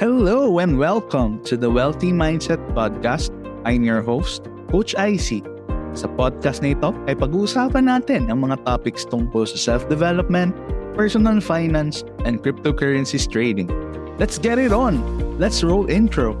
[0.00, 3.30] Hello and welcome to the Wealthy Mindset Podcast.
[3.62, 5.46] I'm your host, Coach IC.
[5.94, 10.50] Sa podcast na ito ay pag-uusapan natin ang mga topics tungkol sa self-development,
[10.98, 13.70] personal finance, and cryptocurrencies trading.
[14.18, 14.98] Let's get it on!
[15.38, 16.34] Let's roll intro!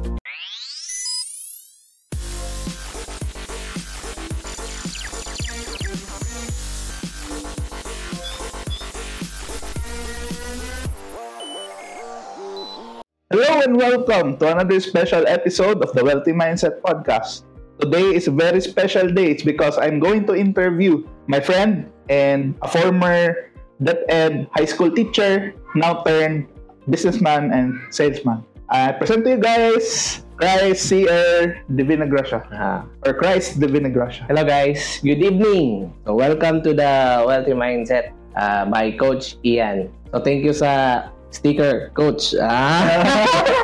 [13.74, 17.42] And welcome to another special episode of the Wealthy Mindset Podcast.
[17.82, 19.34] Today is a very special day.
[19.34, 23.50] It's because I'm going to interview my friend and a former
[23.82, 26.46] DepEd high school teacher, now turned
[26.88, 28.46] businessman and salesman.
[28.70, 31.58] I present to you guys Christ C.R.
[31.74, 32.46] Divina Gracia.
[32.54, 32.86] Ah.
[33.02, 34.22] Or Christ Divina Gracia.
[34.30, 35.90] Hello guys, good evening.
[36.06, 39.90] So welcome to the Wealthy Mindset uh, by Coach Ian.
[40.14, 42.38] So thank you sa sticker, Coach.
[42.38, 43.50] Ah.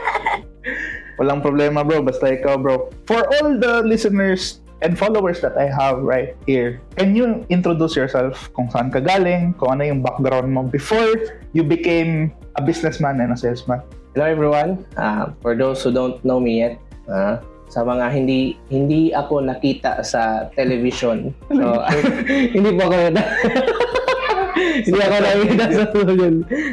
[1.20, 2.88] Walang problema bro, basta ikaw bro.
[3.04, 8.48] For all the listeners and followers that I have right here, can you introduce yourself
[8.56, 11.12] kung saan ka galing, kung ano yung background mo before
[11.52, 13.84] you became a businessman and a salesman?
[14.16, 14.80] Hello everyone.
[14.96, 16.80] Uh, for those who don't know me yet,
[17.12, 17.36] ah,
[17.68, 21.36] sa mga hindi hindi ako nakita sa television.
[21.52, 21.84] So
[22.56, 22.96] hindi po ako
[24.56, 25.82] hindi ako nakikita sa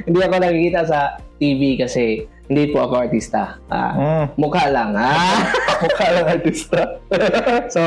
[0.05, 0.99] hindi ako nakikita sa
[1.37, 2.03] TV kasi
[2.47, 3.59] hindi po ako artista.
[3.67, 4.25] Ah, Mm.
[4.39, 4.95] Mukha lang.
[4.95, 5.51] Ah.
[5.83, 7.03] Mukha lang artista.
[7.75, 7.81] so,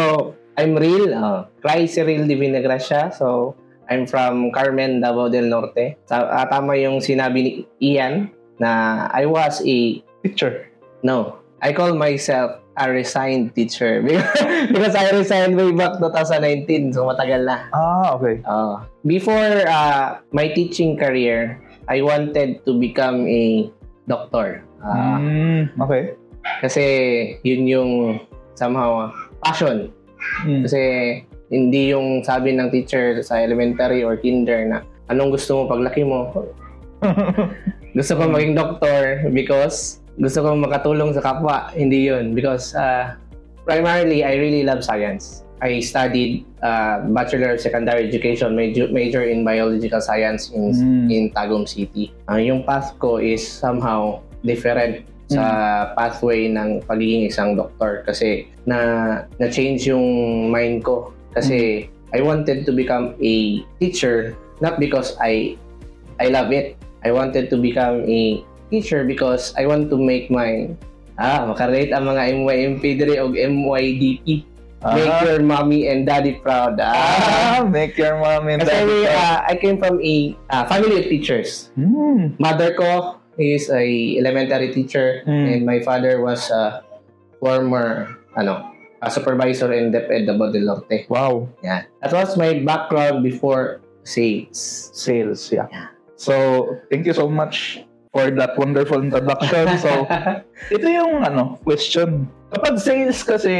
[0.61, 1.17] I'm real.
[1.17, 3.09] Uh, Cry Cyril Divina Gracia.
[3.09, 3.57] So,
[3.89, 5.97] I'm from Carmen, Davao del Norte.
[6.13, 8.29] Ah, tama yung sinabi ni Ian
[8.61, 10.69] na I was a, Picture.
[11.01, 14.01] no, I call myself a resigned teacher
[14.73, 16.97] because I resigned way back 2019.
[16.97, 17.69] So, matagal na.
[17.77, 18.41] Ah, okay.
[18.49, 23.69] Uh, before uh, my teaching career, I wanted to become a
[24.09, 24.65] doctor.
[24.81, 26.17] Ah, Mm, okay.
[26.65, 26.85] Kasi
[27.45, 27.93] yun yung
[28.57, 29.13] somehow
[29.45, 29.93] passion
[30.45, 30.63] Mm.
[30.69, 30.81] Kasi
[31.51, 34.79] hindi yung sabi ng teacher sa elementary or kinder na
[35.11, 36.31] anong gusto mo paglaki mo.
[37.97, 41.73] Gusto ko maging doctor because gusto ko makatulong sa kapwa.
[41.73, 42.37] Hindi yun.
[42.37, 43.17] Because uh,
[43.65, 45.43] primarily, I really love science.
[45.61, 51.09] I studied uh, Bachelor of Secondary Education, major, major in Biological Science in, Mm.
[51.13, 52.13] in Tagum City.
[52.29, 59.23] Uh, yung path ko is somehow different sa pathway ng pagiging isang doktor kasi na
[59.39, 60.03] na-change yung
[60.51, 65.55] mind ko kasi I wanted to become a teacher not because I
[66.19, 66.75] I love it.
[67.07, 70.71] I wanted to become a teacher because I want to make my
[71.19, 74.47] ah, makarelate ang mga MYMP dire og MYDP.
[74.81, 75.21] Make Ah.
[75.29, 76.81] your mommy and daddy proud.
[76.81, 76.97] Ah.
[76.97, 79.13] Ah, make your mom and Kasi daddy proud.
[79.13, 80.17] uh, I came from a
[80.49, 81.69] uh, family of teachers.
[81.77, 82.41] Mm.
[82.41, 83.85] Mother ko is a
[84.17, 85.45] elementary teacher Mm.
[85.53, 86.81] and my father was a
[87.45, 88.73] former ano,
[89.05, 91.05] a supervisor in DepEd Davao del Norte.
[91.13, 91.53] Wow.
[91.61, 91.85] Yeah.
[92.01, 94.57] That was my background before sales.
[94.97, 95.69] Sales, yeah.
[96.17, 96.33] So,
[96.89, 99.67] thank you so much for that wonderful introduction.
[99.85, 100.07] So,
[100.71, 102.27] ito yung ano, question.
[102.51, 103.55] Kapag sales kasi,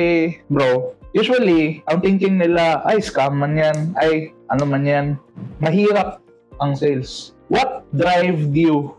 [0.51, 5.07] bro, usually, ang thinking nila, ay, scam man yan, ay, ano man yan,
[5.63, 6.19] mahirap
[6.59, 7.33] ang sales.
[7.47, 8.95] What drive you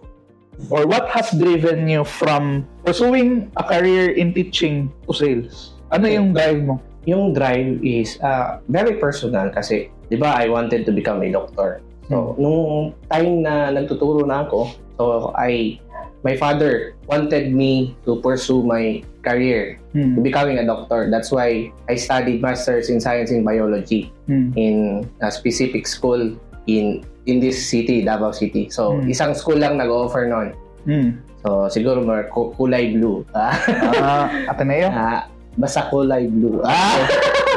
[0.71, 5.75] or what has driven you from pursuing a career in teaching to sales?
[5.91, 6.79] Ano yung drive mo?
[7.05, 11.81] yung drive is uh, very personal kasi, di ba, I wanted to become a doctor.
[12.11, 12.59] So, nung
[13.07, 14.67] time na nagtuturo na ako,
[14.99, 15.79] so I,
[16.21, 20.15] my father wanted me to pursue my career Hmm.
[20.15, 21.07] to becoming a doctor.
[21.11, 24.51] That's why I studied Masters in Science and Biology Hmm.
[24.55, 24.75] in
[25.19, 26.35] a specific school
[26.67, 28.67] in in this city, Davao City.
[28.71, 29.07] So, Hmm.
[29.07, 30.49] isang school lang nag-offer noon.
[30.87, 31.09] Hmm.
[31.43, 33.23] So, siguro ku- kulay blue.
[33.33, 33.55] Ah,
[34.01, 34.89] Ah, Ateneo?
[34.89, 35.21] ah,
[35.55, 36.61] basta kulay blue.
[36.65, 36.97] Ah!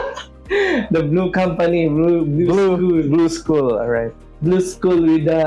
[0.95, 3.01] the blue company, blue, blue, Blue, school.
[3.09, 4.13] blue school, alright.
[4.45, 5.43] Blue school with the,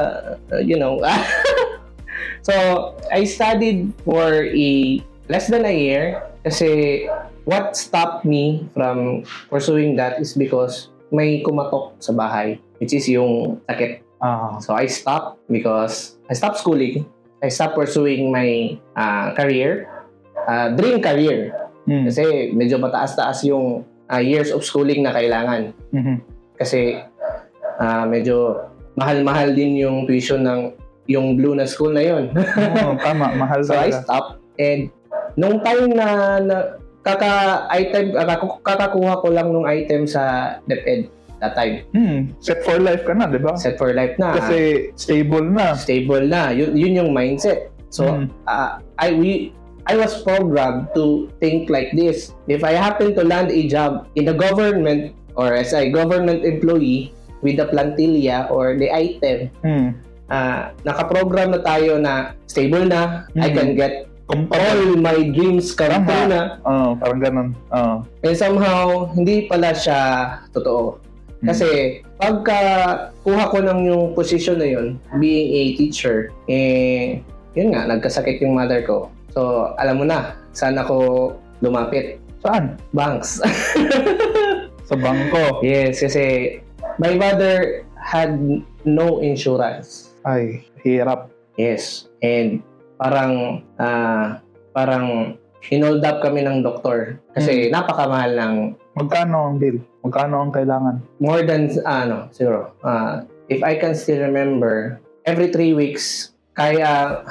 [0.52, 0.98] uh, you know.
[2.42, 2.54] so,
[3.14, 4.70] I studied for a
[5.30, 7.06] less than a year kasi
[7.46, 9.24] what stopped me from
[9.54, 14.02] pursuing that is because may kumatok sa bahay, which is yung sakit.
[14.18, 14.58] Ah.
[14.58, 17.06] So, I stopped because I stopped schooling.
[17.46, 19.86] I stopped pursuing my uh, career,
[20.50, 21.54] uh, dream career.
[21.86, 22.10] Hmm.
[22.10, 25.72] Kasi medyo mataas-taas yung uh, years of schooling na kailangan.
[25.94, 26.18] Mhm.
[26.58, 26.98] Kasi
[27.78, 28.68] ah, medyo
[28.98, 30.74] mahal-mahal din yung tuition ng
[31.08, 32.34] yung blue na school na yon.
[32.34, 33.32] Oo, tama.
[33.32, 34.04] Mahal so I talaga.
[34.04, 34.92] stopped and
[35.40, 36.08] nung time na,
[36.42, 36.56] na
[37.00, 37.70] kaka-
[38.60, 41.08] kakakuha ko lang nung item sa DepEd
[41.40, 41.86] that time.
[41.94, 43.54] Hmm, set for life ka na, di ba?
[43.56, 44.34] Set for life na.
[44.36, 45.78] Kasi stable na.
[45.78, 46.50] stable na.
[46.50, 47.70] Yun, yun yung mindset.
[47.88, 48.28] So, Mm.
[48.44, 49.32] uh, I we
[49.88, 52.36] I was programmed to think like this.
[52.52, 57.16] If I happen to land a job in the government or as a government employee
[57.48, 59.96] with the plantilla or the item, Hmm.
[60.28, 63.56] uh, nakaprogram na tayo na stable na, I Mhm.
[63.56, 63.94] can get
[64.28, 64.60] Compare.
[64.60, 66.60] all my dreams come true na.
[66.68, 67.50] Oh, parang ganun.
[67.72, 68.04] Oh.
[68.20, 70.00] And somehow, hindi pala siya
[70.52, 71.00] totoo.
[71.40, 71.48] Hmm.
[71.48, 71.68] Kasi
[72.20, 72.60] pagka
[73.24, 77.24] kuha ko ng yung position na yun, being a teacher, eh,
[77.56, 79.08] yun nga, nagkasakit yung mother ko.
[79.32, 81.32] So, alam mo na, saan ako
[81.64, 82.20] lumapit?
[82.44, 82.76] Saan?
[82.92, 83.40] Banks.
[84.90, 85.62] Sa bangko.
[85.62, 86.58] yes, kasi
[86.98, 88.38] my mother had
[88.86, 90.14] no insurance.
[90.22, 91.30] Ay, hirap.
[91.58, 92.08] Yes.
[92.22, 92.62] And
[92.98, 94.42] parang, ah,
[94.72, 97.18] parang hinold up kami ng doktor.
[97.34, 98.56] Kasi napakamahal ng
[98.98, 99.78] Magkano ang bill?
[100.02, 100.96] Magkano ang kailangan?
[101.22, 104.98] more than ano siguro uh, if I can still remember
[105.30, 107.22] every three weeks kaya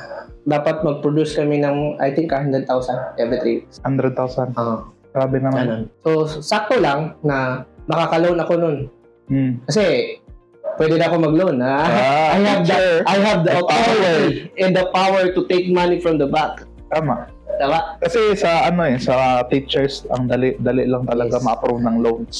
[0.46, 2.70] dapat mag-produce kami ng I think 100,000
[3.18, 4.54] every three weeks 100,000.
[4.54, 5.58] uh, Grabe naman.
[5.66, 5.82] ganun.
[6.06, 8.76] so sakto lang na makaka-loan ako nun
[9.26, 9.58] Hmm.
[9.66, 10.16] kasi
[10.78, 11.78] pwede na ako mag-loan ha?
[11.82, 12.94] Ah, I have the teacher.
[13.06, 17.26] I have the The authority and the power to take money from the bank Tama.
[17.56, 17.96] Diba?
[17.98, 21.44] Kasi sa ano eh, sa teachers, ang dali, dali lang talaga Yes.
[21.44, 22.36] ma-approve ng loans.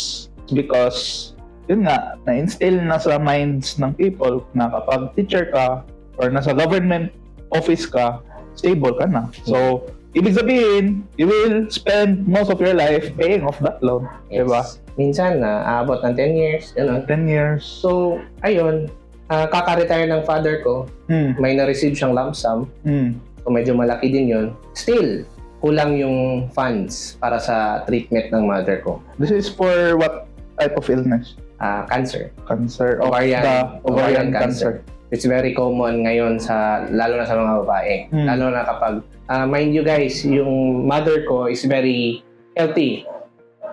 [0.53, 1.33] Because,
[1.67, 5.83] yun nga, na-instill na sa minds ng people na kapag teacher ka
[6.21, 7.11] or nasa government
[7.51, 8.21] office ka,
[8.55, 9.27] stable ka na.
[9.49, 14.07] So, ibig sabihin, you will spend most of your life paying off that loan.
[14.29, 14.63] Diba?
[14.97, 17.05] Minsan na aabot ng 10 years, gano'n.
[17.05, 17.65] 10 years.
[17.65, 18.89] So, ayun,
[19.29, 21.35] ah, kaka-retire ng father ko, Hmm.
[21.37, 22.71] may na-receive siyang lump sum.
[22.87, 23.19] Hmm.
[23.43, 24.47] So medyo malaki din yun.
[24.75, 25.23] Still,
[25.63, 28.99] kulang yung funds para sa treatment ng mother ko.
[29.19, 30.27] This is for what
[30.59, 31.39] type of illness?
[31.57, 32.29] Ah, cancer.
[32.45, 33.57] Cancer Ovarian- the
[33.87, 34.73] ovarian, ovarian cancer.
[35.09, 37.95] It's very common ngayon sa lalo na sa mga babae.
[38.11, 38.27] Hmm.
[38.27, 38.95] Lalo na kapag
[39.27, 42.23] ah, mind you guys, yung mother ko is very
[42.55, 43.07] healthy.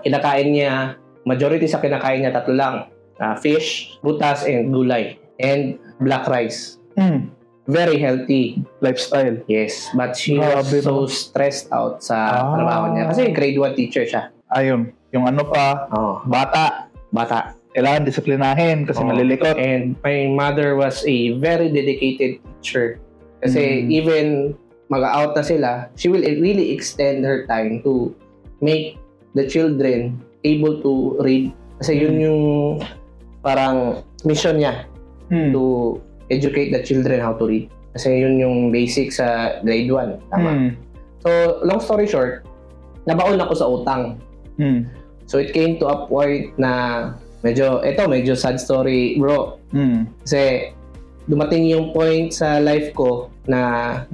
[0.02, 0.94] Kinakain niya,
[1.24, 2.76] majority sa kinakain niya tatlo lang.
[3.18, 5.18] Ah, fish, butas, and gulay.
[5.40, 6.78] And black rice.
[6.94, 7.34] Hmm.
[7.64, 8.60] Very healthy.
[8.84, 9.40] Lifestyle.
[9.48, 12.54] Yes, but she Grabe was so stressed out sa Ah.
[12.54, 13.08] trabaho niya.
[13.10, 14.30] Kasi grade 1 teacher siya.
[14.52, 14.92] Ayun.
[15.10, 16.92] Yung ano pa, Oh, bata.
[17.10, 17.56] bata.
[17.74, 19.10] Kailangan disiplinahin kasi Oo.
[19.10, 19.58] malilikot.
[19.58, 23.02] And my mother was a very dedicated teacher.
[23.42, 23.88] Kasi Mm.
[23.90, 24.26] even
[24.88, 28.14] mag-out na sila, she will really extend her time to
[28.62, 29.02] make
[29.34, 31.50] the children able to read.
[31.82, 32.26] Kasi yun Mm.
[32.30, 32.42] yung
[33.42, 34.88] parang mission niya
[35.28, 35.52] Hmm.
[35.52, 35.98] to
[36.30, 37.68] educate the children how to read.
[37.92, 40.22] Kasi yun yung basic sa grade 1.
[40.30, 40.50] Tama.
[40.50, 40.70] Hmm.
[41.26, 41.30] So,
[41.64, 42.46] long story short,
[43.04, 44.22] nabaon ako sa utang.
[44.56, 44.88] Hmm.
[45.26, 46.72] So, it came to a point na
[47.44, 49.60] medyo, eto, medyo sad story, bro.
[49.70, 50.08] Hmm.
[50.24, 50.72] Kasi,
[51.28, 53.60] dumating yung point sa life ko na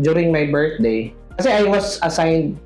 [0.02, 2.58] during my birthday, kasi I was assigned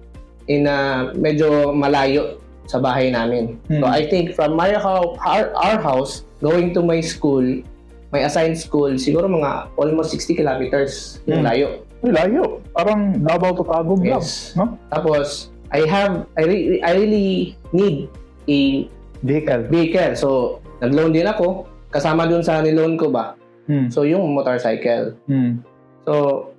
[0.48, 3.60] in a medyo malayo sa bahay namin.
[3.68, 3.92] So, Hmm.
[3.92, 7.44] I think from my house, our, our house, going to my school,
[8.16, 11.48] my assigned school, siguro mga almost 60 kilometers yung Hmm.
[11.52, 11.68] layo.
[12.04, 12.60] Ay, layo.
[12.76, 14.20] Parang Davao to Tagum lang.
[14.20, 14.52] Yes.
[14.56, 14.76] No?
[14.92, 18.12] Tapos, I have, I, re- I really need
[18.46, 18.86] a
[19.24, 19.72] Vehicle.
[19.72, 20.14] vehicle.
[20.20, 21.66] So, nag-loan din ako.
[21.90, 23.40] Kasama dun sa niloan ko ba?
[23.66, 23.88] Hmm.
[23.88, 25.16] So, yung motorcycle.
[25.26, 25.64] Hmm.
[26.04, 26.52] So,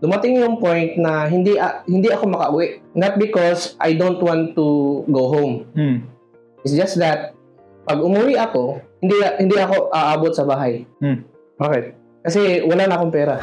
[0.00, 2.80] dumating yung point na hindi a- hindi ako makauwi.
[2.96, 4.66] Not because I don't want to
[5.12, 5.68] go home.
[5.76, 6.08] Hmm.
[6.64, 7.36] It's just that
[7.86, 10.82] pag umuwi ako, hindi hindi ako aabot sa bahay.
[11.60, 11.84] Bakit?
[12.26, 13.38] Kasi wala na akong pera.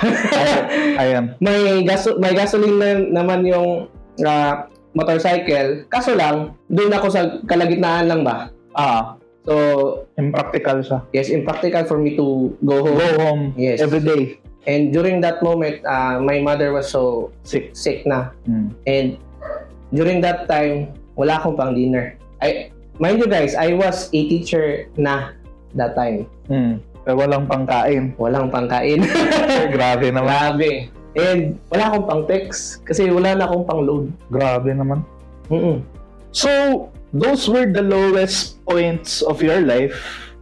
[0.99, 1.33] Ayan.
[1.45, 2.89] may gaso may gasoline na,
[3.23, 3.87] naman yung
[4.27, 5.87] ah, motorcycle.
[5.87, 8.51] Kaso lang, doon ako sa kalagitnaan lang ba.
[8.73, 9.55] Ah, So,
[10.15, 11.03] impractical siya.
[11.11, 12.95] yes, impractical for me to go home.
[12.95, 13.83] Go home Yes.
[13.83, 14.39] every day.
[14.63, 17.75] And during that moment, uh, my mother was so Sick.
[17.75, 18.31] sick na.
[18.47, 18.71] Hmm.
[18.87, 19.19] And
[19.91, 22.15] during that time, wala akong pang dinner.
[22.39, 25.35] I, mind you guys, I was a teacher na
[25.75, 26.23] that time.
[26.47, 26.79] Hmm.
[27.03, 28.15] Pero walang pangkain.
[28.15, 29.03] Walang pangkain.
[29.59, 30.31] Ay, grabe naman.
[30.31, 30.87] Grabe.
[31.19, 34.07] And wala akong pang text kasi wala na akong pang load.
[34.31, 35.03] Grabe naman.
[35.51, 35.83] Mm-mm.
[36.31, 36.47] So,
[37.13, 39.95] those were the lowest points of your life.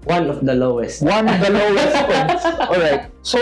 [0.03, 1.05] One of the lowest.
[1.05, 2.41] One of the lowest points.
[2.57, 3.03] Alright.
[3.21, 3.37] So,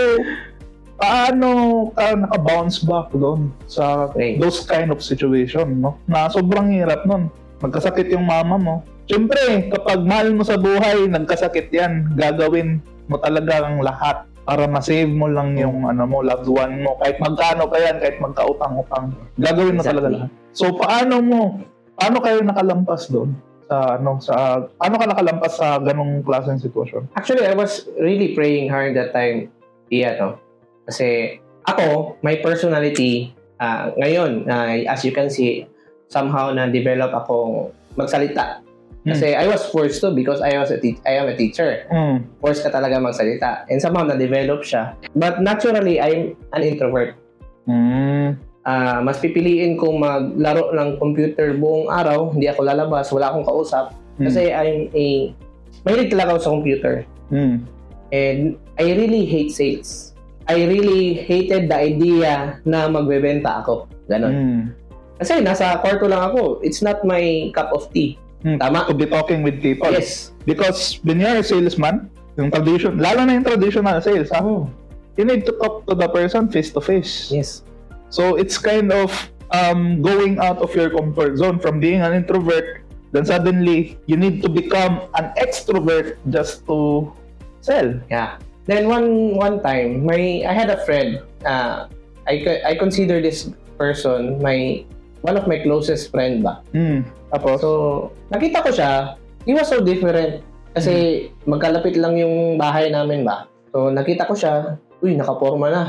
[0.99, 1.47] paano
[1.95, 4.35] ka naka-bounce back doon sa Okay.
[4.35, 5.95] those kind of situation, no?
[6.05, 7.31] Na sobrang hirap nun.
[7.63, 8.75] Magkasakit yung mama mo.
[9.07, 15.09] Siyempre, kapag mahal mo sa buhay, nagkasakit yan, gagawin mo talaga ang lahat para ma-save
[15.09, 16.97] mo lang yung ano mo, loved one mo.
[16.99, 19.15] Kahit magkano pa yan, kahit magkautang-utang.
[19.37, 20.17] Gagawin mo talaga Exactly.
[20.19, 20.29] lahat.
[20.51, 21.41] So, paano mo,
[21.99, 23.35] paano kayo nakalampas doon?
[23.69, 27.11] Sa ano, sa, paano ka nakalampas sa ganong klaseng sitwasyon?
[27.19, 29.51] Actually, I was really praying hard that time.
[29.91, 30.39] Yeah, no?
[30.87, 31.37] Kasi
[31.67, 35.67] ako, my personality, ah, ngayon, ah, as you can see,
[36.09, 38.65] somehow na-develop akong magsalita.
[39.09, 41.87] Kasi I was forced to because I was a te- I am a teacher.
[41.89, 42.29] Mm.
[42.43, 43.65] Forced ka talaga magsalita.
[43.71, 44.93] And somehow na-develop siya.
[45.15, 47.15] But naturally, I'm an introvert.
[47.65, 48.37] Mm.
[48.67, 53.95] Ah, mas pipiliin kong maglaro ng computer buong araw, hindi ako lalabas, wala akong kausap.
[54.19, 55.31] Kasi I'm a...
[55.87, 56.95] Mahilig talaga ako sa computer.
[57.31, 57.63] Mm.
[58.11, 58.39] And
[58.75, 60.11] I really hate sales.
[60.49, 63.87] I really hated the idea na magbebenta ako.
[64.11, 64.33] Ganon.
[64.33, 64.61] Mm.
[65.23, 66.59] Kasi nasa kwarto lang ako.
[66.59, 68.19] It's not my cup of tea.
[68.43, 68.59] Mm.
[68.59, 68.91] Tama?
[68.91, 69.87] To be talking with people.
[69.87, 70.35] Yes.
[70.43, 74.43] Because when you're a salesman, yung tradition, lalo na yung traditional sales, ah,
[75.15, 77.31] you need to talk to the person face to face.
[77.31, 77.63] Yes.
[78.09, 79.13] So it's kind of
[79.53, 82.85] um, going out of your comfort zone from being an introvert.
[83.11, 87.09] Then suddenly you need to become an extrovert just to
[87.61, 87.97] sell.
[88.09, 88.37] Yeah.
[88.69, 91.25] Then one one time, my I had a friend.
[91.41, 91.89] Uh,
[92.29, 93.49] I I consider this
[93.81, 94.85] person my
[95.25, 96.61] one of my closest friend ba.
[96.77, 97.03] Mm.
[97.33, 97.69] Tapos, So,
[98.29, 100.45] nakita ko siya, he was so different.
[100.73, 103.49] Kasi magkalapit lang yung bahay namin ba.
[103.73, 105.83] So, nakita ko siya, uy, nakaporma na.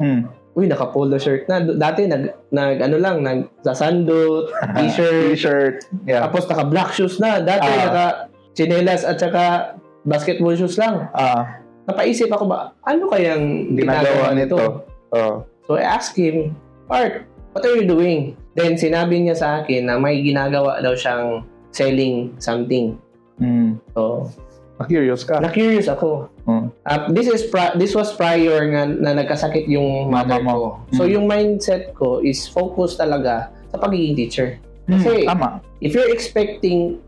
[0.00, 0.22] mm.
[0.56, 1.60] Uy, naka-polo shirt na.
[1.60, 5.76] Dati, nag, nag ano lang, nag, sasandot, t-shirt, t-shirt.
[6.08, 6.24] Yeah.
[6.24, 7.38] tapos naka-black shoes na.
[7.38, 7.76] Dati, Ah.
[7.84, 11.12] naka-chinelas at saka basketball shoes lang.
[11.12, 14.56] Ah, Napaisip ako ba, ano kayang ginagawa ginagawa nito.
[14.56, 14.66] nito?
[15.14, 15.34] Oh.
[15.68, 16.56] So, I asked him,
[16.88, 17.22] Art,
[17.52, 18.34] what are you doing?
[18.56, 22.98] Then, sinabi niya sa akin na may ginagawa daw siyang selling something.
[23.38, 23.78] Mm.
[23.92, 24.32] So,
[24.76, 25.40] Na-curious ka.
[25.40, 26.28] na-curious ako.
[26.44, 26.68] Mm.
[26.84, 30.54] Uh, this is pri- this was prior nga na nagkasakit yung mother Mama mo.
[30.54, 30.68] ko.
[30.92, 31.10] So, Mm.
[31.10, 34.60] yung mindset ko is focus talaga sa pagiging teacher.
[34.84, 35.64] Mm, Kasi- Tama.
[35.78, 37.00] If you're expecting,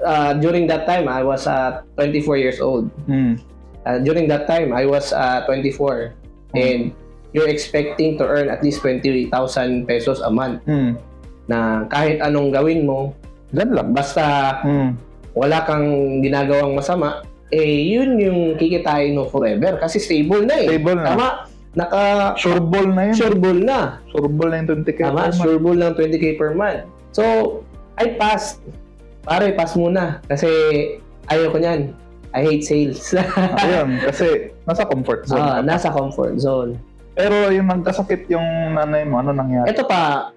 [0.00, 2.88] uh, during that time, I was uh, 24 years old.
[3.04, 3.36] Mm.
[3.82, 6.16] Uh, during that time, I was uh, 24.
[6.52, 6.92] And
[7.30, 9.28] you're expecting to earn at least 20,000
[9.84, 10.96] pesos a month Mm.
[11.44, 13.12] na kahit anong gawin mo,
[13.50, 13.92] Gan lang.
[13.92, 14.96] basta Mm.
[15.32, 15.86] Wala kang
[16.20, 20.68] ginagawang masama, eh yun yung kikitain mo forever kasi stable na eh.
[20.72, 21.08] Stable na.
[21.12, 21.28] Tama,
[21.72, 22.02] naka
[22.36, 23.14] Sure ball na yun.
[23.16, 23.80] sure ball na.
[24.08, 25.36] Sure ball na yung 20k Tama, per month.
[25.40, 26.80] sure ball ng 20k per month.
[27.12, 27.24] So,
[28.00, 28.64] I passed.
[29.22, 30.48] Pare, pass muna kasi
[31.30, 31.94] ayaw ko niyan.
[32.32, 33.12] I hate sales.
[33.62, 35.38] Ayun, kasi nasa comfort zone.
[35.38, 36.80] Ah, nasa comfort zone.
[37.12, 39.68] Pero yung nagkasakit yung nanay mo, ano nangyari?
[39.68, 40.32] Ito pa,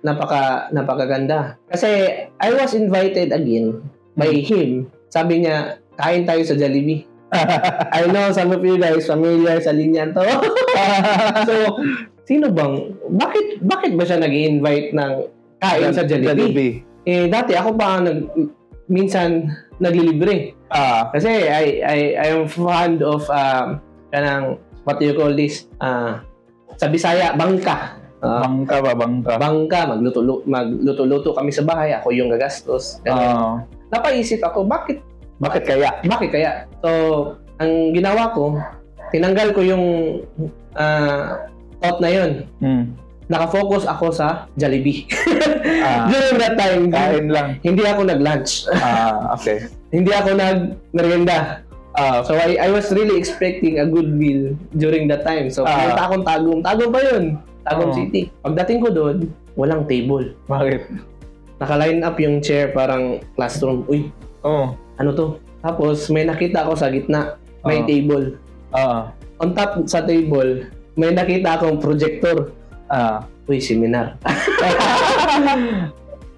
[0.00, 1.58] napaka, napakaganda.
[1.66, 1.90] Kasi
[2.30, 3.82] I was invited again
[4.20, 4.44] by Hmm.
[4.44, 4.70] him.
[5.08, 5.56] Sabi niya,
[5.96, 7.08] kain tayo sa Jollibee.
[7.94, 10.22] I know some of you guys familiar sa linyan to.
[11.48, 11.54] so,
[12.22, 15.12] sino bang, bakit, bakit ba siya nag invite ng
[15.58, 16.84] kain sa Jollibee?
[17.02, 18.28] Eh, dati ako pa nag,
[18.86, 19.48] minsan
[19.78, 20.52] naglilibre.
[20.68, 25.66] Ah, Kasi I, I, I am fond of, um, kanang, what do you call this?
[25.78, 26.22] Ah,
[26.76, 27.96] sa Bisaya, bangka.
[28.20, 29.34] Ah, bangka ba, bangka?
[29.38, 33.00] bangka, magluto, magluto-luto kami sa bahay, ako yung gagastos.
[33.00, 33.16] Ganun.
[33.16, 33.56] Ah,
[33.90, 35.02] Napaisip ako, bakit
[35.36, 35.90] bakit kaya?
[36.04, 36.50] bakit kaya?
[36.78, 36.90] So,
[37.56, 38.60] ang ginawa ko,
[39.08, 39.84] tinanggal ko yung
[40.74, 42.30] ah, thought na yun.
[42.58, 42.84] Hmm.
[43.26, 45.06] Nakafocus ako sa Jollibee.
[45.80, 47.48] Ah, During that time, kain lang.
[47.62, 48.66] hindi ako nag-lunch.
[48.70, 49.70] Ah, okay.
[49.94, 51.62] hindi ako nag-merienda.
[51.92, 55.46] Ah, So, I, I was really expecting a good meal during that time.
[55.48, 55.78] So, Ah.
[55.88, 56.58] pumunta akong Tagum.
[56.60, 57.24] Tagum pa yun.
[57.62, 57.94] Tagum Oh.
[57.94, 58.30] City.
[58.42, 59.16] Pagdating ko doon,
[59.54, 60.34] walang table.
[60.44, 60.90] bakit?
[61.60, 63.84] Naka-line up yung chair parang classroom.
[63.84, 64.08] Uy,
[64.40, 64.72] Oh.
[64.96, 65.26] ano to?
[65.60, 67.36] Tapos, may nakita ako sa gitna.
[67.62, 67.86] May Ah.
[67.86, 68.24] table.
[68.72, 69.00] Ah,
[69.36, 70.64] On top sa table,
[70.94, 72.48] may nakita akong projector.
[72.88, 73.20] ah.
[73.44, 74.14] Uy, seminar.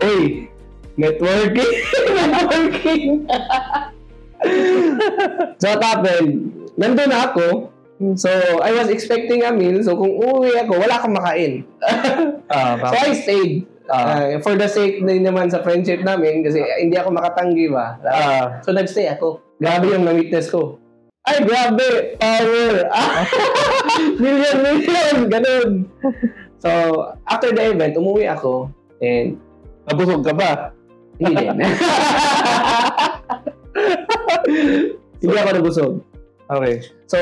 [0.01, 0.47] Uy,
[0.95, 1.73] networking.
[2.33, 3.27] networking.
[5.59, 6.51] so, happened?
[6.75, 7.69] Nandun na ako.
[8.15, 9.79] So, I was expecting a meal.
[9.83, 11.53] So, kung uuwi ako, wala akong makain.
[12.51, 13.67] Ah, so, I stayed.
[13.91, 14.31] Ah.
[14.31, 17.99] Uh, for the sake din naman sa friendship namin kasi hindi ako makatanggi ba.
[18.07, 18.47] Ah.
[18.63, 19.43] So, nagstay ako.
[19.59, 20.79] Grabe yung na-witness ko.
[21.23, 22.19] Ay, grabe!
[22.19, 22.91] Power!
[22.91, 23.23] Ah!
[24.23, 25.17] million, million!
[25.31, 25.87] Ganun.
[26.59, 26.71] So,
[27.31, 28.75] after the event, umuwi ako.
[28.99, 29.39] And,
[29.87, 30.75] Nabusog ka ba?
[31.23, 31.59] hindi din.
[35.23, 35.95] hindi ako nabusog.
[36.51, 36.75] Okay.
[37.07, 37.19] So,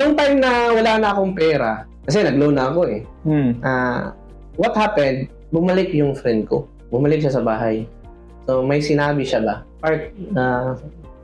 [0.00, 3.02] nung time na wala na akong pera, kasi nag-loan na ako eh.
[3.28, 3.50] Hmm.
[3.60, 4.16] Ah,
[4.56, 5.28] what happened?
[5.52, 6.64] Bumalik yung friend ko.
[6.88, 7.84] Bumalik siya sa bahay.
[8.48, 9.54] So, may sinabi siya ba?
[9.78, 10.74] Part na,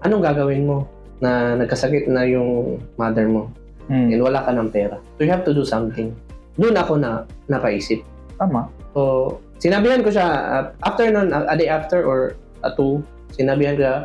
[0.04, 0.84] anong gagawin mo?
[1.18, 3.50] Na nagkasakit na yung mother mo
[3.88, 4.12] Hmm.
[4.12, 5.00] and wala ka ng pera.
[5.16, 6.12] So, you have to do something.
[6.60, 8.04] Doon ako na napaisip.
[8.36, 8.68] Tama.
[8.92, 13.00] So, sinabihan ko siya, uh, after nun, a, a day after or a two,
[13.32, 13.96] sinabihan ko siya,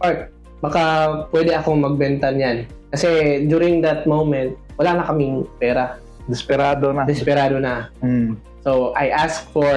[0.00, 0.32] Park,
[0.64, 0.82] baka
[1.28, 2.64] pwede akong magbenta niyan.
[2.88, 6.00] Kasi during that moment, wala na kaming pera.
[6.24, 7.04] Desperado na.
[7.04, 7.92] desperado na.
[8.00, 8.32] Mm.
[8.68, 9.72] So, I asked for,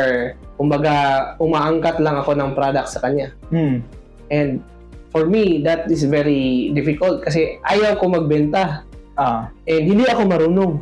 [0.59, 0.91] kumbaga,
[1.39, 3.31] umaangkat lang ako ng product sa kanya.
[3.47, 3.79] Mm.
[4.27, 4.59] And
[5.15, 8.83] for me, that is very difficult kasi ayaw ko magbenta.
[9.15, 10.73] Ah, And hindi ako marunong.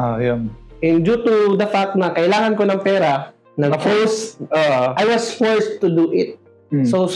[0.00, 0.48] ah, yun.
[0.80, 5.84] And due to the fact na kailangan ko ng pera, nag-force, Ah, I was forced
[5.84, 6.40] to do it.
[6.72, 6.88] mm.
[6.88, 7.12] So,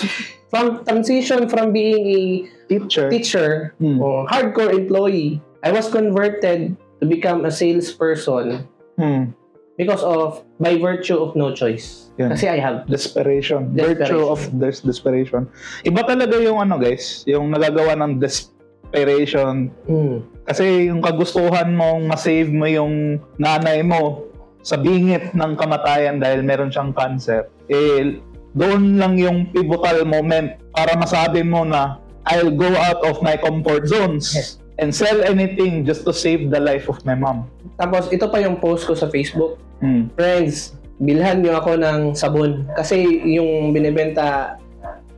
[0.53, 2.21] from transition from being a
[2.69, 3.09] teacher.
[3.09, 4.05] teacher Mm.
[4.05, 8.69] or hardcore employee, I was converted to become a salesperson
[9.01, 9.33] Mm.
[9.75, 12.13] Because of, by virtue of no choice.
[12.21, 12.31] Yun.
[12.31, 13.73] Kasi I have, Desperation.
[13.73, 13.99] Desperation.
[13.99, 15.43] Virtue of des- desperation.
[15.83, 19.73] Iba talaga yung ano guys, yung nagagawa ng desperation.
[19.89, 24.29] mm, Kasi yung kagustuhan mong masave mo yung nanay mo
[24.61, 28.21] sa bingit ng kamatayan dahil meron siyang cancer, eh,
[28.53, 33.91] doon lang yung pivotal moment para masabi mo na I'll go out of my comfort
[33.91, 34.62] zones Yes.
[34.81, 37.45] And sell anything just to save the life of my mom.
[37.77, 39.59] tapos ito pa yung post ko sa Facebook.
[39.83, 40.09] Mm.
[40.15, 42.63] Friends, bilhan niyo ako ng sabon.
[42.79, 44.57] Kasi yung binibenta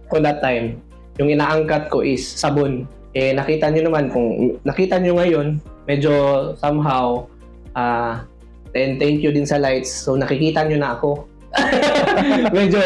[0.09, 0.81] ko that time,
[1.21, 2.89] yung inaangkat ko is sabon.
[3.15, 6.13] Eh, nakita niyo naman, kung nakita niyo ngayon, medyo
[6.59, 7.29] somehow,
[7.79, 8.27] ah,
[8.75, 9.93] and thank you din sa lights.
[9.93, 11.31] So, nakikita niyo na ako.
[12.59, 12.83] medyo,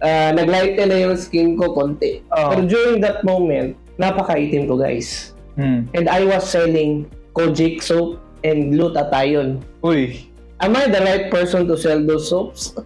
[0.00, 2.24] ah, naglighten na yung skin ko konti.
[2.32, 2.56] Oh.
[2.56, 5.36] Pero during that moment, napakaitim ko guys.
[5.56, 5.80] Mm.
[5.94, 9.62] And I was selling Kojic soap and glutathione.
[9.82, 10.26] Uy.
[10.60, 12.76] Am I the right person to sell those soaps?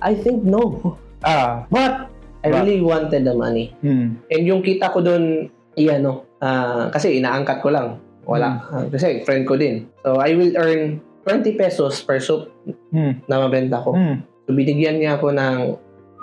[0.00, 0.96] I think no.
[1.20, 1.68] Ah.
[1.68, 2.08] But
[2.40, 3.76] I But- really wanted the money.
[3.84, 4.16] Mm.
[4.24, 8.00] And yung kita ko doon, iano, ah, kasi inaangkat ko lang.
[8.24, 8.62] Wala.
[8.62, 8.72] Hmm.
[8.72, 9.90] Ah, kasi friend ko din.
[10.00, 12.48] So I will earn 20 pesos per soap
[12.94, 13.26] Mm.
[13.28, 13.92] na mabenta ko.
[13.92, 14.24] Mm.
[14.46, 15.58] So binigyan niya ako ng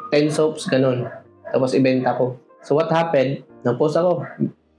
[0.09, 1.05] 10 soaps, ganun.
[1.51, 2.39] Tapos ibenta ko.
[2.63, 3.43] So what happened?
[3.61, 4.23] Nag-post ako.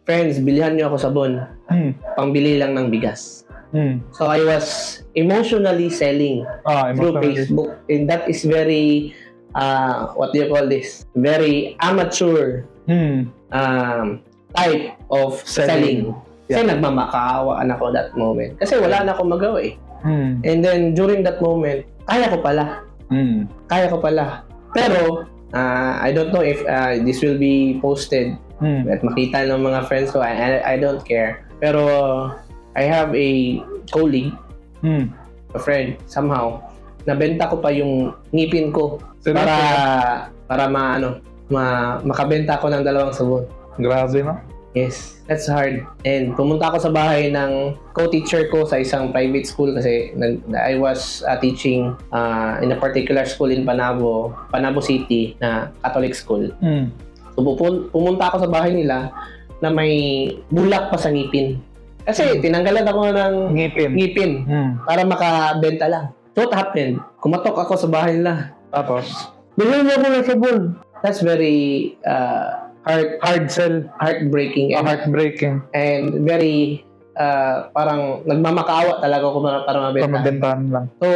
[0.08, 1.44] Friends, bilihan niyo ako sabon.
[1.68, 1.92] Mm.
[2.16, 3.44] Pangbili lang ng bigas.
[3.76, 4.00] Mm.
[4.16, 4.64] So I was
[5.12, 7.44] emotionally selling Ah, through emotionally.
[7.44, 7.70] Facebook.
[7.92, 9.12] And that is very,
[9.52, 11.04] uh, what do you call this?
[11.12, 13.28] Very amateur Mm.
[13.52, 14.24] um,
[14.56, 15.68] type of Selling.
[15.68, 16.00] selling.
[16.48, 18.56] Kasi nagmamakaawaan ako that moment.
[18.56, 19.76] Kasi wala na akong magawa eh.
[20.08, 20.40] Mm.
[20.40, 22.80] And then during that moment, kaya ko pala.
[23.12, 23.44] Mm.
[23.68, 24.48] Kaya ko pala.
[24.72, 28.90] Pero, uh, I don't know if uh, this will be posted Mm.
[28.90, 30.18] at makita ng mga friends ko.
[30.18, 31.46] I, I- don't care.
[31.62, 31.82] Pero,
[32.74, 34.34] I have a colleague,
[34.82, 35.10] Mm.
[35.54, 36.62] a friend, somehow,
[37.02, 39.42] nabenta ko pa yung ngipin ko Seryoso?
[39.42, 39.56] para
[40.46, 41.18] para maano
[41.48, 43.42] ma makabenta ako ng dalawang sabon.
[43.80, 44.36] Grabe, no?
[44.76, 45.82] Yes, that's hard.
[46.04, 50.76] And pumunta ako sa bahay ng co-teacher ko sa isang private school kasi nag, I
[50.76, 56.52] was uh, teaching uh, in a particular school in Panabo, Panabo City na Catholic school.
[56.60, 56.92] Mm.
[57.90, 59.10] Pumunta ako sa bahay nila
[59.58, 59.92] na may
[60.50, 61.58] bulak pa sa ngipin.
[62.08, 63.90] Kasi tinanggalan ako ng Ngipin.
[63.92, 64.70] ngipin Mm.
[64.88, 66.06] para makabenta lang.
[66.32, 67.02] So what happened?
[67.20, 68.54] Kumatok ako sa bahay nila.
[68.72, 70.58] Tapos, Bilhin mo ako ng sabon.
[71.02, 73.84] That's very uh, heart, hard sell.
[73.98, 75.60] heartbreaking and, heartbreaking.
[75.74, 76.86] and very
[77.18, 80.06] uh, parang nagmamakaawa talaga ako para, para mabenta.
[80.08, 80.86] Pamabentahan lang.
[81.02, 81.08] So,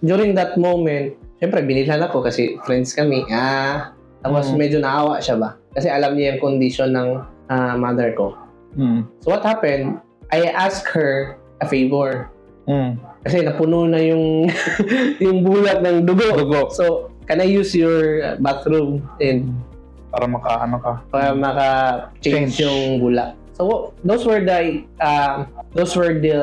[0.00, 3.26] during that moment, syempre binilhan ako kasi friends kami.
[3.28, 4.56] Ah, tapos Mm.
[4.56, 5.56] medyo naawa siya ba?
[5.72, 7.08] Kasi alam niya yung condition ng
[7.46, 8.36] ah, mother ko.
[8.74, 9.06] Mm.
[9.20, 9.98] So what happened?
[10.30, 12.30] I asked her a favor.
[12.64, 13.00] Mm.
[13.20, 14.46] Kasi napuno na yung
[15.24, 16.36] yung bulat ng dugo.
[16.36, 16.70] Dugo.
[16.70, 19.52] So, can I use your uh, bathroom and
[20.10, 20.92] Para makaano ka.
[21.06, 22.66] para maka-change Change.
[22.66, 23.34] yung bulak?
[23.54, 26.40] So, those were the uh, those were the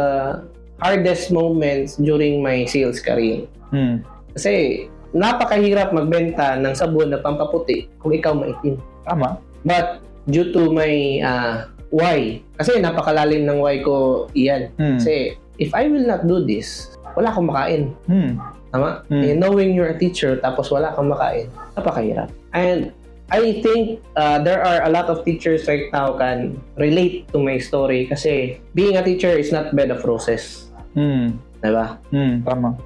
[0.78, 3.50] hardest moments during my sales career.
[3.74, 4.06] Mm.
[4.36, 8.80] Kasi napakahirap magbenta ng sabon na pampaputi kung ikaw maitim.
[9.08, 9.40] Tama.
[9.64, 10.94] But due to my
[11.24, 11.56] uh,
[11.90, 14.72] why, kasi napakalalim ng why ko iyan.
[14.76, 15.00] Mm.
[15.00, 17.96] Kasi if I will not do this, wala akong makain.
[18.12, 18.38] Mm.
[18.72, 19.04] Tama?
[19.08, 19.24] Mm.
[19.24, 22.30] Eh, knowing you're a teacher tapos wala kang makain, napakahirap.
[22.52, 22.92] And
[23.28, 27.60] I think uh, there are a lot of teachers right now can relate to my
[27.60, 30.72] story kasi being a teacher is not bed of roses.
[30.96, 31.36] Mm.
[31.60, 32.00] Diba?
[32.14, 32.46] Mm.
[32.48, 32.78] Tama.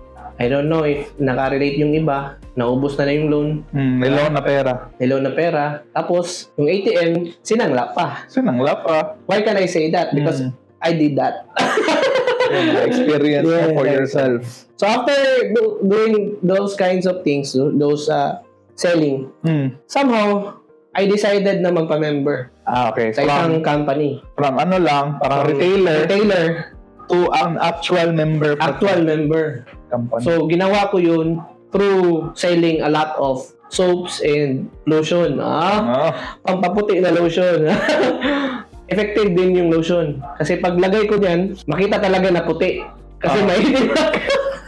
[0.41, 4.01] I don't know if nakarelate yung iba, naubos na na yung loan, Mm.
[4.01, 4.89] Nilaw na pera.
[4.97, 8.25] may loan na pera, tapos yung ATM, sinangla pa.
[8.25, 8.97] Sinangla pa.
[9.29, 10.09] Why can I say that?
[10.11, 10.57] Because Mm.
[10.81, 11.45] I did that.
[12.89, 14.41] Experience Yeah, for yourself.
[14.75, 15.13] So after
[15.53, 18.41] do- doing those kinds of things, those uh,
[18.73, 19.77] selling, Mm.
[19.85, 20.57] somehow,
[20.91, 23.13] I decided na magpa-member Ah, okay.
[23.13, 24.19] sa isang From, company.
[24.35, 26.45] from ano lang, parang From retailer Retailer,
[27.07, 29.63] to an actual member actual member.
[29.91, 30.23] Company.
[30.23, 35.39] So, ginawa ko yun through selling a lot of soaps and lotion.
[35.39, 37.67] Ah, Ah, pampaputi na lotion.
[38.91, 40.19] Effective din yung lotion.
[40.35, 42.83] Kasi paglagay ko diyan, makita talaga na puti.
[43.19, 43.45] Kasi Ah.
[43.45, 43.59] may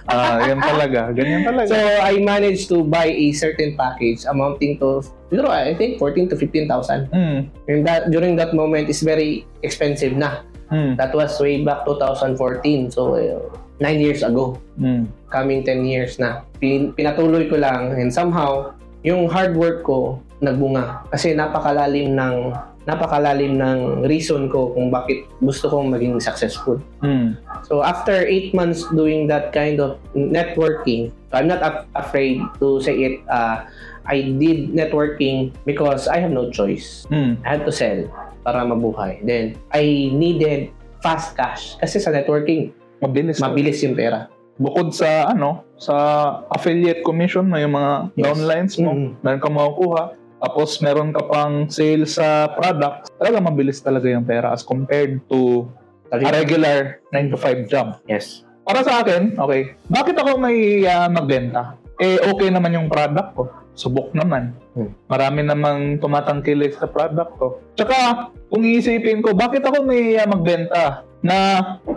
[0.03, 1.15] Ah, yan talaga.
[1.15, 1.71] Ganyan talaga.
[1.71, 4.99] So, I managed to buy a certain package amounting to,
[5.31, 7.07] siguro, I think 14 to 15,000.
[7.09, 7.37] mm.
[7.71, 10.43] And that, during that moment, is very expensive na.
[10.67, 10.99] Mm.
[10.99, 12.91] That was way back 2014.
[12.91, 13.47] So, uh,
[13.79, 14.59] nine years ago.
[14.77, 15.09] Mm.
[15.29, 16.45] Coming 10 years na.
[16.61, 21.07] Pin, pinatuloy ko lang and somehow, yung hard work ko nagbunga.
[21.09, 26.79] Kasi napakalalim ng napakalalim ng reason ko kung bakit gusto kong maging successful.
[26.99, 27.39] Mm.
[27.63, 32.83] So after 8 months doing that kind of networking, so I'm not af- afraid to
[32.83, 33.63] say it, uh,
[34.03, 37.07] I did networking because I have no choice.
[37.07, 37.39] Mm.
[37.47, 38.03] I had to sell
[38.43, 39.23] para mabuhay.
[39.23, 41.79] Then, I needed fast cash.
[41.79, 43.37] Kasi sa networking, Mabilis.
[43.39, 44.31] mabilis yung pera.
[44.55, 45.95] Bukod sa ano, sa
[46.47, 48.23] affiliate commission na yung mga Yes.
[48.23, 49.09] downlines mo, Mm.
[49.19, 50.03] meron ka makukuha.
[50.43, 53.07] Tapos meron ka pang sales sa products.
[53.15, 55.67] Talaga mabilis talaga yung pera as compared to
[56.11, 57.97] a regular 9 to 5 job.
[58.05, 58.43] Yes.
[58.63, 61.75] Para sa akin, okay, bakit ako may ah, magbenta?
[61.99, 63.43] Eh, okay naman yung product ko.
[63.73, 64.53] Subok naman.
[64.77, 64.93] Hmm.
[65.09, 67.47] Marami namang tumatangkilik sa product ko.
[67.73, 70.83] Tsaka, kung iisipin ko, bakit ako may ah, magbenta
[71.23, 71.37] na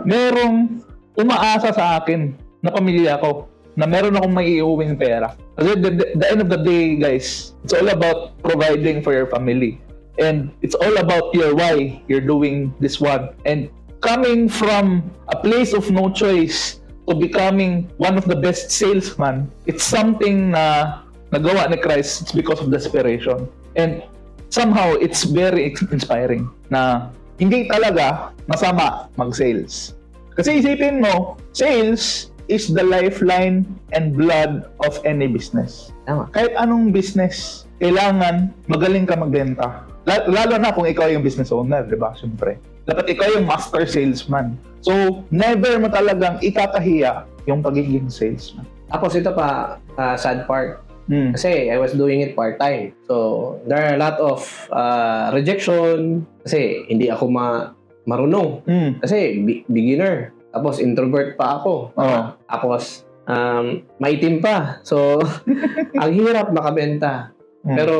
[0.01, 0.81] merong
[1.17, 5.37] umaasa sa akin na pamilya ko na meron akong may iuwing pera.
[5.57, 9.81] Kasi the, the, end of the day, guys, it's all about providing for your family.
[10.17, 13.37] And it's all about your why you're doing this one.
[13.45, 13.69] And
[14.01, 19.85] coming from a place of no choice to becoming one of the best salesman, it's
[19.85, 23.45] something na nagawa ni Christ it's because of desperation.
[23.77, 24.01] And
[24.49, 29.96] somehow, it's very inspiring na hindi talaga masama mag-sales.
[30.37, 35.91] Kasi isipin mo, sales is the lifeline and blood of any business.
[36.07, 36.29] Tama.
[36.31, 39.83] Kahit anong business, kailangan magaling ka magbenta.
[40.07, 42.15] La- Lalo na kung ikaw yung business owner, di ba?
[42.15, 42.61] Siyempre.
[42.87, 44.55] Dapat ikaw yung master salesman.
[44.79, 48.63] So, never mo talagang ikakahiya yung pagiging salesman.
[48.87, 50.87] Tapos ito pa, uh, sad part.
[51.07, 51.35] Hmm.
[51.35, 52.95] Kasi I was doing it part-time.
[53.07, 56.23] So, there are a lot of uh, rejection.
[56.43, 57.75] Kasi hindi ako ma
[58.07, 58.63] marunong.
[58.65, 58.89] Hmm.
[59.03, 60.31] Kasi bi- beginner.
[60.55, 61.91] Tapos introvert pa ako.
[61.93, 62.19] Oo.
[62.47, 64.79] Tapos um, maitim pa.
[64.81, 65.21] So,
[66.01, 67.35] ang hirap makabenta.
[67.67, 67.75] Hmm.
[67.75, 67.95] Pero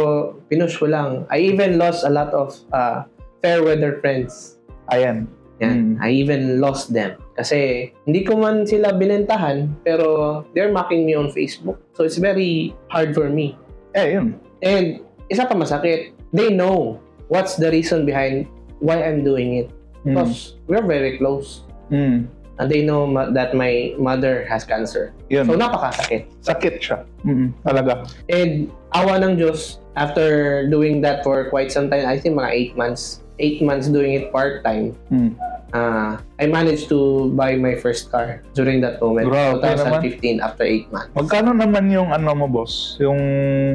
[0.48, 1.28] pinush ko lang.
[1.28, 3.04] I even lost a lot of uh,
[3.44, 4.58] fair weather friends.
[4.90, 5.28] Ayan.
[5.58, 5.98] Yan.
[5.98, 6.06] Mm.
[6.06, 7.18] I even lost them.
[7.34, 11.82] Kasi hindi ko man sila binentahan, pero they're mocking me on Facebook.
[11.98, 13.58] So it's very hard for me.
[13.98, 14.38] Eh, yun.
[14.62, 15.02] And
[15.34, 18.46] isa pa masakit, they know what's the reason behind
[18.80, 19.74] why I'm doing it.
[20.08, 20.16] Hmm.
[20.16, 21.68] Because we're very close.
[21.92, 22.32] Hmm.
[22.58, 25.14] And they know ma- that my mother has cancer.
[25.30, 25.46] Yun.
[25.46, 26.26] So napakasakit.
[26.42, 27.06] Sakit siya.
[27.22, 28.10] Mm, talaga.
[28.34, 32.80] And awa ng Diyos, after doing that for quite some time, I think mga 8
[32.80, 35.38] months, 8 months doing it part-time, Mm.
[35.70, 40.90] uh, I managed to buy my first car during that moment, Grabe 2015, after 8
[40.90, 41.14] months.
[41.14, 42.98] Magkano naman yung ano mo, boss?
[42.98, 43.22] Yung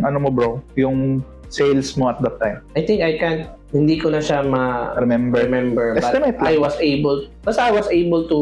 [0.03, 0.59] ano mo, bro?
[0.75, 2.65] Yung sales mo at that time?
[2.75, 5.45] I think I can't, hindi ko na siya ma- Remember?
[5.45, 6.49] remember, but Estimate lang.
[6.49, 8.41] I was able, basta I was able to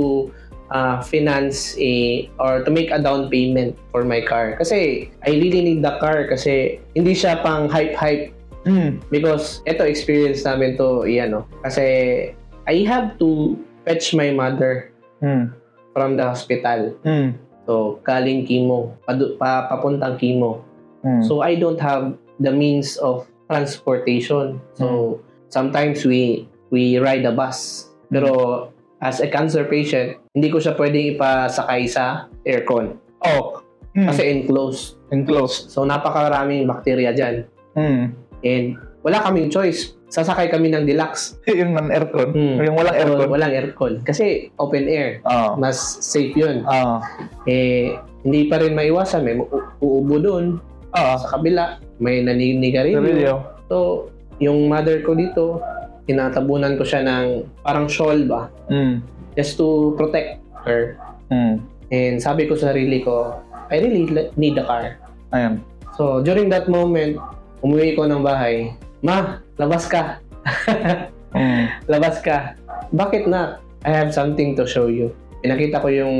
[0.70, 4.55] uh, finance a, or to make a down payment for my car.
[4.55, 9.01] Kasi I really need the car kasi hindi siya pang hype-hype Mm.
[9.09, 11.49] Because ito experience namin to, iyan no.
[11.64, 12.29] Kasi
[12.68, 13.57] I have to
[13.88, 14.92] fetch my mother
[15.25, 15.49] Mm.
[15.96, 16.92] from the hospital.
[17.01, 17.40] Mm.
[17.64, 20.61] So, kaling chemo, padu- pa, papuntang chemo.
[21.01, 21.25] Mm.
[21.25, 24.59] So, I don't have the means of transportation.
[24.74, 25.20] So,
[25.53, 27.90] sometimes we we ride a bus.
[28.11, 33.62] Pero as a cancer patient, hindi ko siya pwedeng ipasakay sa aircon oh.
[33.94, 34.07] Mm.
[34.07, 34.98] kasi enclosed.
[35.11, 35.70] enclosed.
[35.74, 37.46] So, napakaraming bakterya dyan.
[37.74, 38.14] Mm.
[38.46, 38.66] And
[39.03, 39.98] wala kaming choice.
[40.11, 41.38] Sasakay kami ng deluxe.
[41.59, 42.35] yung non-aircon.
[42.35, 42.59] Hmm.
[42.66, 43.26] Yung walang aircon.
[43.26, 43.94] O, walang aircon.
[44.03, 45.22] Kasi open air.
[45.22, 45.55] Ah.
[45.55, 46.66] Mas safe yun.
[46.66, 46.98] Ah.
[47.46, 47.94] Eh,
[48.26, 49.22] hindi pa rin maiwasan.
[49.22, 49.38] May
[49.79, 50.59] uubo doon.
[50.94, 51.16] Ah.
[51.18, 52.98] Sa kabila, may naninigarilyo.
[53.00, 53.37] Garilyo.
[53.70, 54.09] So,
[54.42, 55.62] yung mother ko dito,
[56.09, 58.50] tinatabunan ko siya ng parang shawl ba?
[58.72, 59.05] Mm.
[59.38, 60.98] Just to protect her.
[61.31, 61.62] Mm.
[61.94, 63.38] And sabi ko sa sarili ko,
[63.70, 64.98] I really need a car.
[65.31, 65.62] Ayan.
[65.94, 67.20] So, during that moment,
[67.62, 68.74] umuwi ko ng bahay.
[69.05, 70.18] Ma, labas ka.
[71.31, 71.70] Mm.
[71.87, 72.59] labas ka.
[72.90, 73.62] Bakit na?
[73.87, 75.14] I have something to show you.
[75.46, 76.14] Pinakita ko yung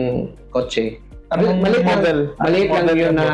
[0.54, 1.02] kotse.
[1.30, 2.18] Anong Maliit lang- model?
[2.36, 3.26] Maliit Anong lang yun na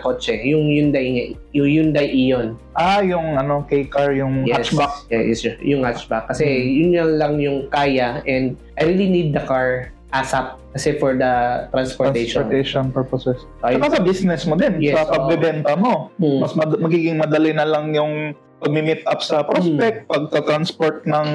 [0.00, 0.40] kotse.
[0.40, 2.56] Yung Hyundai, yung Hyundai Ion.
[2.72, 5.04] Ah, yung ano, K-car, yung hatchback.
[5.06, 6.32] Yeah, is yung hatchback.
[6.32, 11.12] Kasi yun yan lang yung kaya and I really need the car ASAP kasi for
[11.12, 12.44] the transportation.
[12.44, 13.44] Transportation purposes.
[13.60, 16.08] I- Saka sa business mo din, Yes, sa pagbebenta mo.
[16.16, 16.40] Hmm.
[16.40, 20.08] Mas mad- magiging madali na lang yung pag-meet up sa prospect, Hmm.
[20.08, 21.28] pagka-transport ng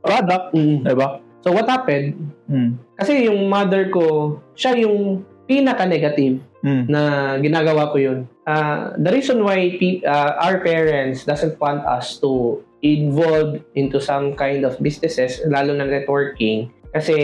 [0.00, 0.82] product, Mm.
[0.82, 1.22] di ba?
[1.42, 2.30] So what happened?
[2.46, 2.78] Mm.
[2.98, 6.86] Kasi yung mother ko, siya yung pinaka-negative Mm.
[6.86, 7.02] na
[7.42, 8.30] ginagawa ko yun.
[8.46, 14.34] Uh, the reason why pe- uh, our parents doesn't want us to involve into some
[14.38, 17.16] kind of businesses, lalo na networking, kasi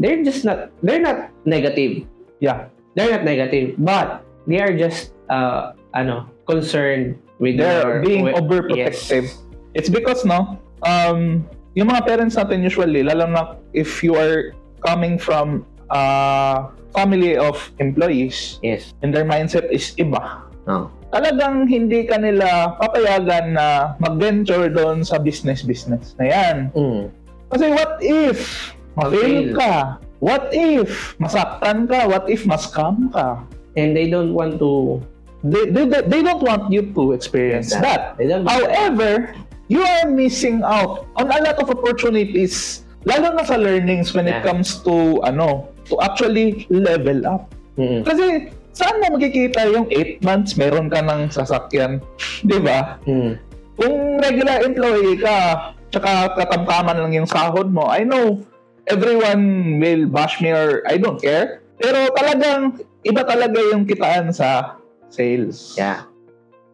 [0.00, 2.08] they're just not, they're not negative.
[2.40, 2.72] Yeah.
[2.96, 9.28] They're not negative, but they are just, uh, ano, concerned with They're being with- overprotective.
[9.28, 9.44] Yes.
[9.76, 11.44] It's because, no, um,
[11.80, 14.52] yung mga parents natin usually, lalo na if you are
[14.84, 18.92] coming from a family of employees, Yes.
[19.00, 20.44] and their mindset is iba.
[20.68, 20.92] Oh.
[21.10, 26.56] Talagang hindi ka nila papayagan na mag-venture doon sa business-business na yan.
[26.76, 27.02] Mm.
[27.50, 29.56] Kasi what if Ma-fail.
[29.56, 29.98] ka?
[30.20, 32.06] What if masaktan ka?
[32.06, 33.42] What if mascam ka?
[33.74, 35.00] And they don't want to
[35.40, 38.20] They, they, they, don't want you to experience that.
[38.20, 39.32] They don't However,
[39.70, 44.42] you are missing out on a lot of opportunities lalo na sa learnings when it
[44.42, 44.44] Yeah.
[44.44, 47.48] comes to ano to actually level up.
[47.80, 48.04] Mm.
[48.04, 52.04] Kasi saan mo makikita yung 8 months meron ka ng sasakyan,
[52.44, 53.00] 'di ba?
[53.08, 53.40] Mm.
[53.80, 58.44] Kung regular employee ka, tsaka katamkaman lang yung sahod mo, I know
[58.84, 61.64] everyone will bash me or I don't care.
[61.80, 64.76] Pero talagang iba talaga yung kitaan sa
[65.08, 65.72] sales.
[65.80, 66.09] Yeah.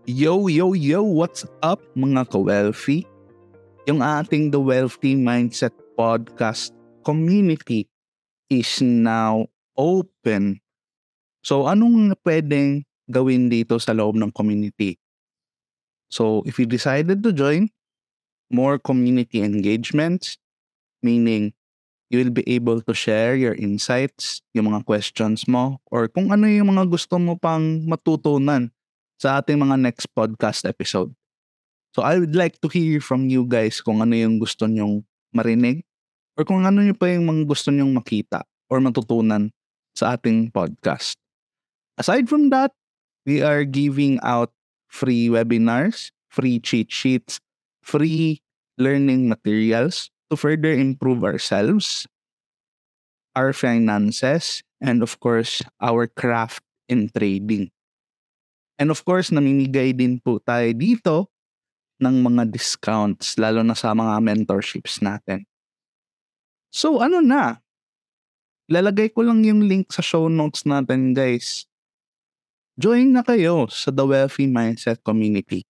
[0.06, 3.02] Yo, yo, yo, what's up mga ka-wealthy?
[3.90, 6.70] Yung ating The Wealthy Mindset Podcast
[7.02, 7.90] community
[8.46, 10.62] is now open.
[11.42, 14.94] So, anong pwedeng gawin dito sa loob ng community?
[16.06, 17.74] So, if you decided to join,
[18.46, 20.38] more community engagements,
[21.02, 21.50] meaning
[22.14, 26.46] you will be able to share your insights, yung mga questions mo, or kung ano
[26.46, 28.70] yung mga gusto mo pang matutunan
[29.16, 31.12] sa ating mga next podcast episode.
[31.96, 35.00] So I would like to hear from you guys kung ano yung gusto nyong
[35.32, 35.84] marinig
[36.36, 39.48] or kung ano yung pa yung mga gusto nyong makita or matutunan
[39.96, 41.16] sa ating podcast.
[41.96, 42.76] Aside from that,
[43.24, 44.52] we are giving out
[44.92, 47.40] free webinars, free cheat sheets,
[47.80, 48.44] free
[48.76, 52.04] learning materials to further improve ourselves,
[53.32, 57.72] our finances, and of course, our craft in trading.
[58.76, 61.32] And of course, namimigay din po tayo dito
[61.96, 65.48] ng mga discounts, lalo na sa mga mentorships natin.
[66.68, 67.64] So ano na?
[68.68, 71.64] Lalagay ko lang yung link sa show notes natin guys.
[72.76, 75.64] Join na kayo sa The Wealthy Mindset Community.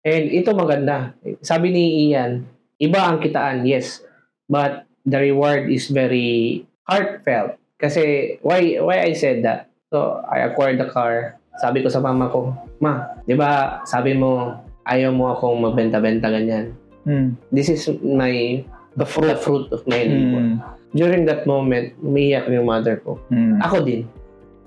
[0.00, 1.12] And ito maganda.
[1.44, 2.48] Sabi ni Ian,
[2.80, 4.00] iba ang kitaan, yes.
[4.48, 7.60] But the reward is very heartfelt.
[7.76, 9.68] Kasi why why I said that?
[9.94, 11.38] So I acquired the car.
[11.62, 12.50] Sabi ko sa mama ko,
[12.82, 14.58] Ma, di ba sabi mo
[14.90, 16.74] ayaw mo akong magbenta-benta ganyan.
[17.06, 17.38] Mm.
[17.54, 18.66] This is my
[18.98, 19.30] The fruit.
[19.30, 20.42] the fruit of my labor.
[20.42, 20.58] Mm.
[20.98, 23.22] During that moment, umiyak yung mother ko.
[23.30, 23.62] Mm.
[23.62, 24.02] Ako din.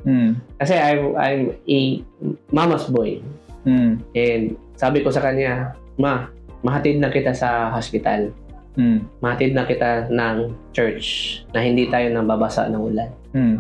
[0.08, 0.40] Mm.
[0.64, 1.80] Kasi I'm, I'm a
[2.56, 3.20] mama's boy.
[3.68, 4.00] Mm.
[4.16, 6.32] And sabi ko sa kanya, Ma,
[6.64, 8.32] mahatid na kita sa hospital.
[8.80, 9.04] Mm.
[9.20, 13.12] Mahatid na kita ng church na hindi tayo nang babasa ng ulan.
[13.36, 13.60] Mm.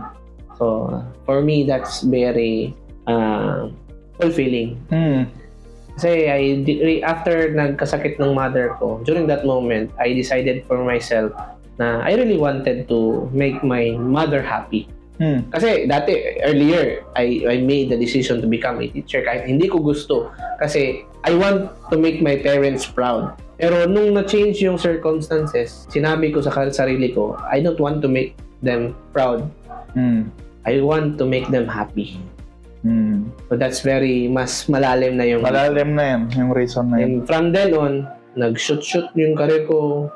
[0.57, 2.73] So, for me, that's very
[3.05, 3.69] uh,
[4.19, 4.81] fulfilling.
[4.89, 5.29] Mm.
[5.97, 6.41] Kasi I,
[7.01, 11.33] after nagkasakit ng mother ko, during that moment, I decided for myself
[11.81, 14.89] na I really wanted to make my mother happy.
[15.17, 15.49] Mm.
[15.49, 19.81] Kasi dati, earlier, I, I made the decision to become a teacher kahit hindi ko
[19.81, 20.29] gusto.
[20.61, 23.33] Kasi I want to make my parents proud.
[23.57, 28.37] Pero nung na-change yung circumstances, sinabi ko sa sarili ko, I don't want to make
[28.61, 29.49] them proud.
[29.97, 30.29] Mm.
[30.67, 32.19] I want to make them happy.
[32.83, 33.31] Mm.
[33.47, 35.41] So that's very, mas malalim na yung...
[35.41, 37.03] Malalim na yan, yung reason na yun.
[37.03, 40.11] And from then on, nag-shoot-shoot yung career ko,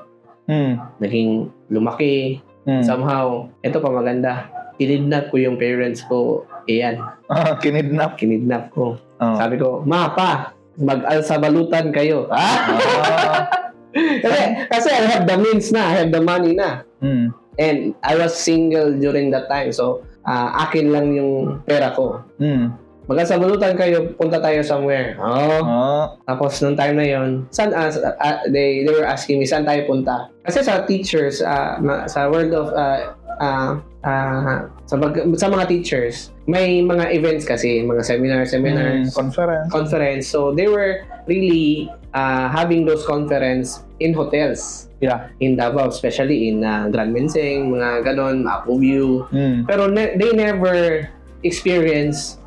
[0.51, 0.75] Mm.
[0.99, 2.43] naging lumaki.
[2.67, 2.83] Mm.
[2.83, 6.43] Somehow, ito pa maganda, kinidnap ko yung parents ko.
[6.67, 6.99] Iyan,
[7.31, 8.19] Ah, kinidnap.
[8.19, 8.99] kinidnap ko.
[9.23, 9.35] Oh.
[9.39, 12.27] Sabi ko, Ma, pa, mag-alsabalutan kayo.
[12.27, 13.47] Ah!
[14.23, 16.83] kasi, kasi I have the means na, I have the money na.
[16.99, 17.31] Mm.
[17.59, 19.71] And I was single during that time.
[19.71, 22.21] So, ah, akin lang yung pera ko.
[22.37, 22.73] Mm.
[23.09, 25.17] Mag-alsabalutan kayo, punta tayo somewhere.
[25.19, 25.59] Oh.
[25.59, 26.03] Oh.
[26.23, 29.83] Tapos nung time na yon, saan sa- ah, they they were asking me saan tayo
[29.83, 30.29] punta.
[30.45, 31.41] Kasi sa teachers
[31.81, 37.43] ma- sa world of ah, ah, ah, sa, mag- sa mga teachers, may mga events
[37.43, 38.47] kasi, mga seminar, Mm.
[38.47, 39.67] seminars, Conference.
[39.69, 40.25] conference.
[40.29, 45.33] So they were really uh, having those conference in hotels Yeah.
[45.39, 49.25] in Davao, especially in uh, Grand Mensing, mga ganon, Mapu View.
[49.33, 49.65] Mm.
[49.65, 51.09] Pero ne- they never
[51.41, 52.37] experience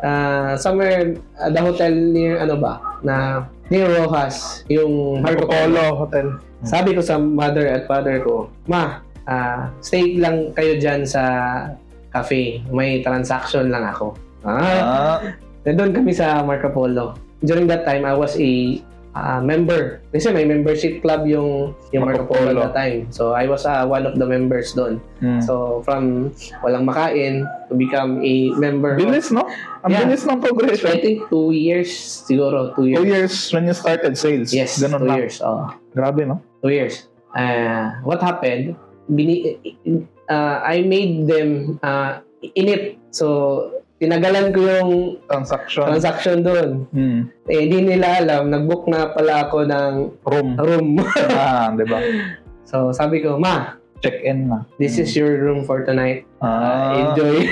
[0.00, 3.14] uh, somewhere uh, the hotel near ano ba na
[3.66, 6.38] near Rojas yung Marco Polo Hotel.
[6.62, 11.22] Sabi ko sa mother at father ko, Ma, ah, stay lang kayo dyan sa
[12.10, 12.62] cafe.
[12.70, 14.14] May transaction lang ako.
[14.44, 15.18] Ah, Ah,
[15.64, 17.16] doon kami sa Marco Polo.
[17.40, 18.80] During that time, I was a
[19.14, 20.04] ah, member.
[20.12, 22.60] Kasi may membership club yung, yung Marco, Polo Polo.
[22.66, 23.08] at that time.
[23.08, 25.00] So, I was ah, one of the members doon.
[25.18, 25.40] hmm.
[25.40, 28.94] So, from walang makain to become a member.
[28.94, 29.48] of- bilis, no?
[29.84, 30.00] Ang Yeah.
[30.04, 30.90] bilis ng I progression.
[31.00, 31.88] think two years,
[32.24, 32.98] siguro two years.
[33.00, 34.52] Two years when you started sales.
[34.52, 35.18] Yes, Ganun two lang.
[35.20, 35.40] years.
[35.40, 35.68] Oh.
[35.92, 36.40] Grabe, no?
[36.60, 37.08] two years.
[37.32, 38.76] Uh, what happened?
[39.08, 39.60] Bini,
[40.28, 42.24] uh, I made them uh,
[42.56, 42.96] init.
[43.12, 44.90] So, tinagalan ko yung
[45.30, 45.84] Transaction.
[45.88, 46.70] transaction doon.
[46.92, 47.20] Hmm.
[47.48, 49.94] Eh, di nila alam, nag-book na pala ako ng
[50.28, 50.48] Room.
[50.58, 50.88] room.
[51.38, 51.98] ah, di ba?
[52.68, 54.68] so, sabi ko, Ma, Check-in na.
[54.76, 56.28] this is your room for tonight.
[56.44, 57.48] Uh, Ah, enjoy.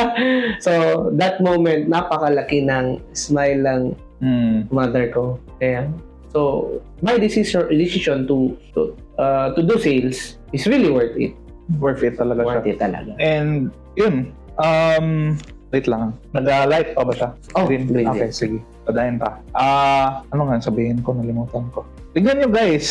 [0.66, 0.72] so,
[1.18, 3.82] that moment, napakalaki ng smile ng
[4.22, 4.56] hmm.
[4.70, 5.42] mother ko.
[5.58, 5.90] Kaya,
[6.30, 6.70] so,
[7.02, 11.34] my decision, decision to to, uh, to do sales is really worth it.
[11.78, 12.48] Worth it talaga siya.
[12.48, 13.10] Worth it talaga.
[13.18, 14.30] And, yun.
[14.56, 15.36] Um,
[15.70, 16.14] wait lang.
[16.32, 17.28] Nag-light pa ba siya?
[17.52, 17.90] Oh, Green.
[17.90, 18.58] green, Okay, sige.
[18.86, 19.42] Padayin pa.
[19.50, 21.10] Ah, ano nga sabihin ko?
[21.12, 21.82] Nalimutan ko.
[22.14, 22.86] Tignan nyo guys.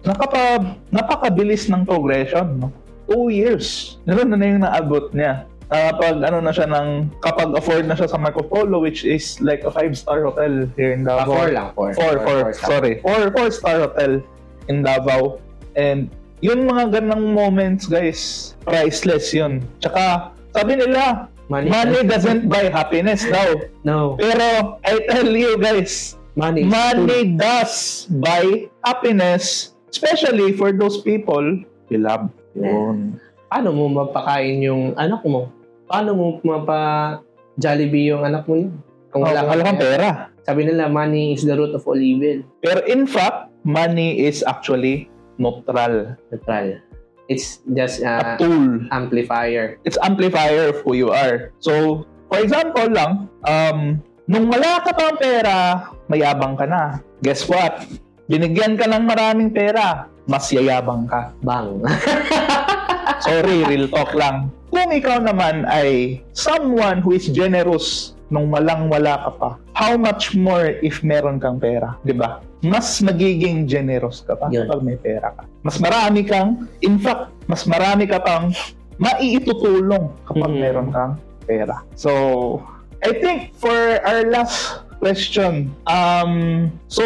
[0.00, 2.56] Nakapa, napakabilis ng progression.
[2.56, 2.68] No?
[3.04, 3.98] Two years.
[4.06, 5.44] Ganun na na yung naabot niya.
[5.66, 9.62] Kapag ano na siya ng, kapag afford na siya sa Marco Polo, which is like
[9.62, 11.34] a five-star hotel here in Ah, Davao.
[11.34, 11.90] four lang, four.
[11.94, 12.68] Four, four, star.
[12.70, 12.94] sorry.
[13.02, 14.22] Four, four star hotel
[14.66, 15.42] in Davao.
[15.76, 19.60] And yun mga ganang moments, guys, priceless yun.
[19.78, 23.58] Tsaka, sabi nila, Money, money doesn't buy happiness daw.
[23.82, 24.14] No.
[24.14, 26.62] Pero, I tell you guys, Money.
[26.62, 31.42] money does buy happiness, especially for those people
[31.90, 32.30] you love.
[32.54, 33.18] Yun.
[33.50, 35.50] Paano mo mapakain yung anak mo?
[35.90, 37.18] Paano mo mapa
[37.58, 38.70] Jollibee yung anak mo yun?
[39.10, 40.30] Kung Wala wala kang pera.
[40.46, 42.46] Sabi nila, money is the root of all evil.
[42.62, 46.20] Pero in fact, money is actually neutral.
[46.28, 46.84] Neutral.
[47.30, 48.84] It's just A uh, tool.
[48.90, 49.78] amplifier.
[49.86, 51.54] it's amplifier of who you are.
[51.62, 57.00] So, for example lang, um, nung wala ka pang pera, mayabang ka na.
[57.24, 57.86] Guess what?
[58.26, 61.30] Binigyan ka ng maraming pera, mas yayabang ka.
[61.42, 61.82] Bang.
[63.26, 64.50] Sorry, real talk lang.
[64.70, 70.76] Kung ikaw naman ay someone who is generous nung walang-wala ka pa, how much more
[70.84, 72.44] if meron kang pera, di ba?
[72.60, 74.68] Mas magiging generous ka pa Yun.
[74.68, 75.48] kapag may pera ka.
[75.64, 78.52] Mas marami kang, in fact, mas marami ka pang
[79.00, 80.60] maiitutulong kapag Mhm.
[80.60, 81.12] meron kang
[81.48, 81.80] pera.
[81.96, 82.12] So,
[83.00, 83.72] I think for
[84.04, 87.00] our last question, um, so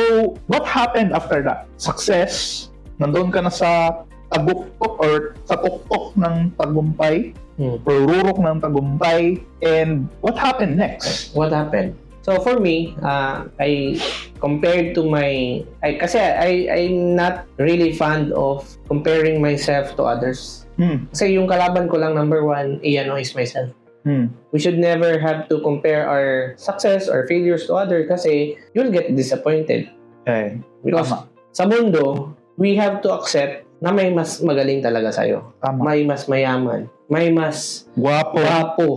[0.50, 1.70] what happened after that?
[1.78, 2.66] Success?
[2.98, 4.02] Nandun ka na sa
[4.34, 7.78] taguktok or sa tuktok ng tagumpay Hmm.
[7.87, 11.30] or rurok ng tagumpay and what happened next?
[11.38, 11.94] What happened?
[12.24, 14.00] So for me, uh, I
[14.40, 20.64] compared to my, I, kasi I, I'm not really fond of comparing myself to others.
[20.80, 21.04] Hmm.
[21.12, 23.68] Kasi yung kalaban ko lang number one, iyan is myself.
[24.08, 24.32] Hmm.
[24.52, 29.12] We should never have to compare our success or failures to others kasi you'll get
[29.12, 29.92] disappointed.
[30.24, 30.60] Okay.
[30.80, 31.28] Because Tama.
[31.52, 35.52] sa mundo, we have to accept na may mas magaling talaga sa'yo.
[35.60, 35.92] Tama.
[35.92, 36.88] May mas mayaman.
[37.12, 38.40] May mas Guwapo.
[38.40, 38.88] guwapo.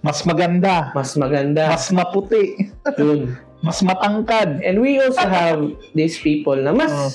[0.00, 0.90] Mas maganda.
[0.96, 1.68] Mas maganda.
[1.68, 2.72] Mas maputi.
[2.96, 3.36] Yun.
[3.66, 4.64] Mas matangkad.
[4.64, 5.60] And we also have
[5.92, 7.08] these people na mas Oh.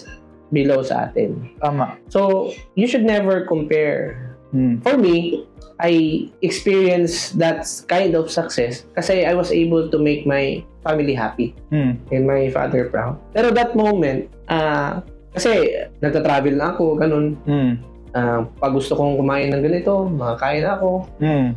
[0.53, 1.49] below sa atin.
[1.57, 1.97] Tama.
[2.13, 4.29] So, you should never compare.
[4.53, 4.77] Hmm.
[4.85, 5.41] For me,
[5.81, 11.57] I experienced that kind of success kasi I was able to make my family happy
[11.73, 11.97] Hmm.
[12.13, 13.17] and my father proud.
[13.33, 15.01] Pero that moment, ah
[15.33, 17.35] kasi nagta-travel na ako, ganun.
[17.43, 17.81] Hmm.
[18.15, 21.09] Ah, pag gusto kong kumain ng ganito, makakain ako.
[21.19, 21.51] Hmm.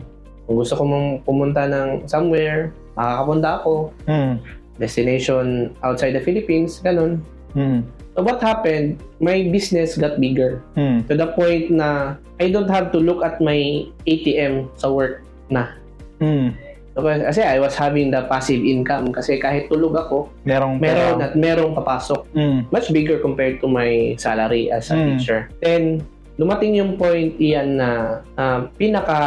[0.49, 3.93] Kung gusto kong pumunta ng somewhere, makakapunta ako.
[4.09, 4.41] Hmm.
[4.81, 7.21] Destination outside the Philippines, ganun.
[7.53, 7.85] Hmm.
[8.17, 11.05] So what happened, my business got bigger Hmm.
[11.07, 15.21] to the point na I don't have to look at my ATM sa work
[15.53, 15.77] na.
[16.19, 16.57] Hmm.
[16.99, 21.39] So, kasi I was having the passive income kasi kahit tulog ako, Merong meron at
[21.39, 22.27] merong papasok.
[22.35, 22.67] Hmm.
[22.75, 25.14] Much bigger compared to my salary as a Mm.
[25.14, 25.47] teacher.
[25.62, 26.03] Then,
[26.35, 27.91] dumating yung point iyan na
[28.35, 29.18] ah, pinaka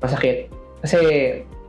[0.00, 0.48] masakit.
[0.80, 1.00] Kasi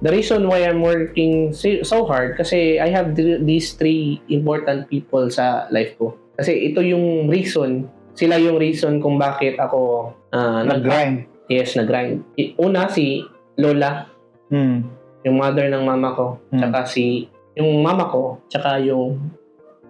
[0.02, 5.28] the reason why I'm working so hard kasi I have th- these three important people
[5.30, 6.16] sa life ko.
[6.36, 11.28] Kasi ito yung reason, sila yung reason kung bakit ako nag Nag-grind.
[11.48, 12.24] yes, nag-grind.
[12.58, 13.22] Una si
[13.60, 14.08] Lola,
[14.48, 14.84] Hmm.
[15.22, 16.60] yung mother ng mama ko, Mm.
[16.60, 19.20] tsaka si yung mama ko, tsaka yung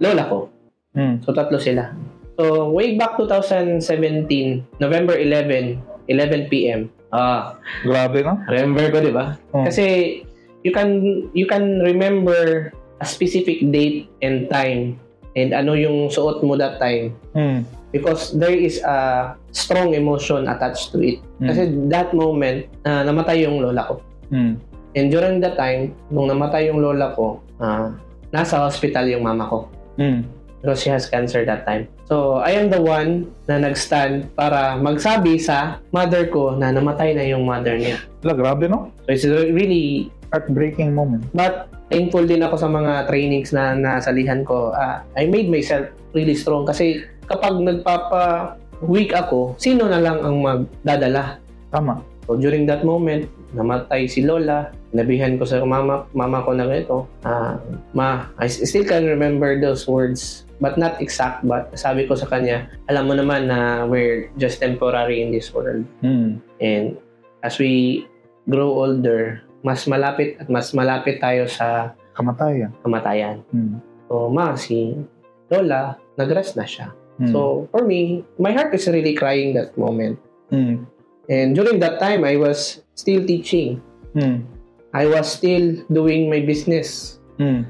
[0.01, 0.49] lola ko.
[0.97, 1.21] Hmm.
[1.21, 1.93] So, tatlo sila.
[2.35, 5.77] So, way back 2017, November 11,
[6.09, 6.89] 11 p.m.
[7.11, 8.39] Ah, Grabe, no?
[8.47, 9.35] remember ko, di ba?
[9.51, 9.67] Oh.
[9.67, 10.19] Kasi,
[10.63, 10.89] you can,
[11.35, 14.95] you can remember a specific date and time
[15.35, 17.63] and ano yung suot mo that time Mm.
[17.91, 21.19] because there is a strong emotion attached to it.
[21.39, 21.47] Mm.
[21.47, 23.95] Kasi that moment, ah, namatay yung lola ko.
[24.31, 24.53] Mm.
[24.91, 27.95] And during that time, nung namatay yung lola ko, ah,
[28.31, 29.67] nasa hospital yung mama ko.
[29.99, 30.23] Mm.
[30.61, 31.89] Because she has cancer that time.
[32.11, 37.23] So, I am the one na nag-stand para magsabi sa mother ko na namatay na
[37.23, 38.03] yung mother niya.
[38.19, 38.91] Wala, grabe no?
[39.07, 41.23] So, it's really Heartbreaking moment.
[41.31, 44.75] But thankful din ako sa mga trainings na nasalihan ko.
[44.75, 50.43] Ah, I made myself really strong kasi kapag nagpapa weak ako, sino na lang ang
[50.43, 51.39] magdadala?
[51.71, 52.10] Tama.
[52.27, 54.71] So during that moment, namatay si Lola.
[54.91, 57.07] Nabihan ko sa mama, mama ko na ganito.
[57.23, 57.55] Ah,
[57.95, 62.69] ma, I still can remember those words but not exact but sabi ko sa kanya,
[62.91, 65.87] alam mo naman na we're just temporary in this world.
[66.05, 66.37] Mm.
[66.61, 66.99] And
[67.41, 68.05] as we
[68.45, 72.75] grow older, mas malapit at mas malapit tayo sa Kamatayan.
[72.83, 73.37] kamatayan.
[73.55, 73.79] Mm.
[74.11, 74.99] So, ma, si
[75.47, 76.91] Lola, nag-rest na siya.
[77.17, 77.31] Mm.
[77.31, 80.19] So, for me, my heart is really crying that moment.
[80.51, 80.83] Mm.
[81.31, 83.79] And during that time, I was still teaching.
[84.11, 84.43] Mm.
[84.91, 87.63] I was still doing my business Mm.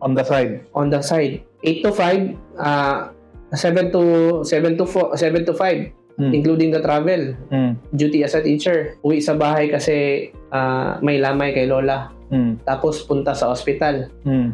[0.00, 0.64] On the side.
[0.74, 1.44] on the side.
[1.62, 3.12] 8 to 5, uh,
[3.54, 4.02] 7 to
[4.42, 6.32] 7 to 4, 7 to 5, Mm.
[6.32, 7.36] including the travel.
[7.52, 7.76] Mm.
[7.94, 8.96] Duty as a teacher.
[9.04, 12.10] Uwi sa bahay kasi ah, may lamay kay Lola.
[12.32, 12.64] Mm.
[12.64, 14.08] Tapos punta sa ospital.
[14.24, 14.48] Mm.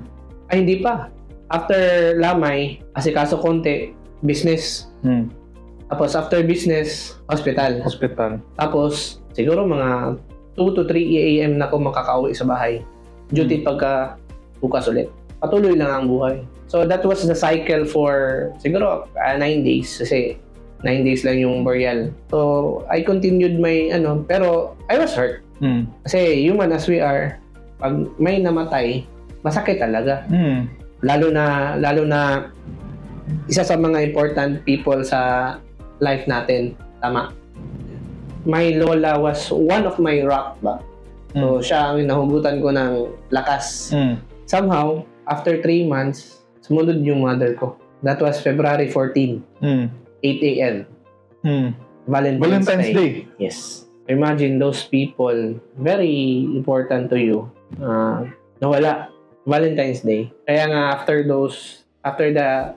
[0.50, 1.08] Ay, hindi pa.
[1.48, 1.78] After
[2.18, 4.90] lamay, asikaso konti, business.
[5.06, 5.30] Mm.
[5.88, 7.80] Tapos after business, hospital.
[7.84, 8.40] Hospital.
[8.60, 10.20] Tapos siguro mga
[10.56, 11.52] 2 to 3 a.m.
[11.56, 12.84] na ako makakauwi sa bahay.
[13.32, 14.16] Duty pagka
[14.60, 15.08] bukas ulit.
[15.38, 16.44] Patuloy lang ang buhay.
[16.68, 20.36] So that was the cycle for siguro 9 days kasi
[20.84, 22.12] 9 days lang yung burial.
[22.28, 25.40] So I continued my ano, pero I was hurt.
[25.64, 25.88] Mm.
[26.04, 27.40] Kasi human as we are,
[27.80, 29.08] pag may namatay,
[29.42, 30.26] masakit talaga.
[30.28, 30.78] Mm.
[31.02, 32.50] lalo na lalo na
[33.46, 35.54] isa sa mga important people sa
[35.98, 37.34] life natin tama
[38.46, 40.80] my lola was one of my rock ba
[41.34, 42.92] so siya ang nahugutan ko ng
[43.28, 44.16] lakas Mm.
[44.48, 49.86] somehow after 3 months sumunod yung mother ko that was February 14 Mm.
[50.18, 50.76] 8 a.m.
[51.46, 51.68] Mm.
[52.08, 53.10] Valentine's, Valentine's Day.
[53.38, 53.86] Yes.
[54.08, 57.46] Imagine those people, very important to you,
[57.78, 58.24] uh,
[58.58, 59.12] nawala.
[59.46, 60.32] Valentine's Day.
[60.48, 62.72] Kaya nga after those, after the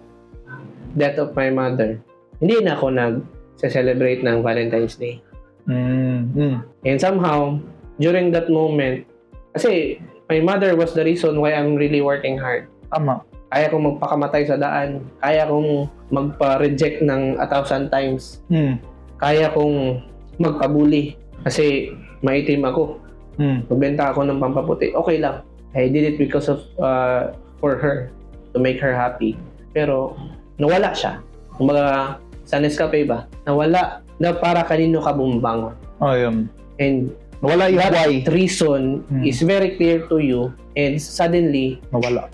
[0.93, 2.03] death of my mother,
[2.41, 5.21] hindi na ako nag-celebrate ng Valentine's Day.
[5.69, 6.33] Mm.
[6.33, 6.57] Mm.
[6.89, 7.61] And somehow,
[8.01, 9.05] during that moment,
[9.53, 12.65] kasi my mother was the reason why I'm really working hard.
[12.89, 13.21] Tama.
[13.51, 15.05] Kaya kong magpakamatay sa daan.
[15.21, 18.41] Kaya kong magpa-reject ng a thousand times.
[18.49, 18.81] Mm.
[19.21, 20.01] Kaya kong
[20.41, 21.19] magpabuli.
[21.45, 21.93] Kasi
[22.25, 22.97] maitim ako.
[23.37, 23.69] Mm.
[23.69, 24.95] Magbenta ako ng pampaputi.
[24.95, 25.45] Okay lang.
[25.75, 28.09] I did it because of, uh, for her.
[28.51, 29.39] To make her happy.
[29.71, 30.15] Pero,
[30.59, 31.23] nawala siya.
[31.55, 32.19] Kumbaga,
[32.51, 33.31] sa Nescafe ba?
[33.47, 35.71] Nawala na para kanino ka bumbangon.
[36.03, 36.51] Oh, yun.
[36.75, 38.21] And Wala yung that why.
[38.29, 39.23] reason Hmm.
[39.25, 42.27] is very clear to you and suddenly, Nawala.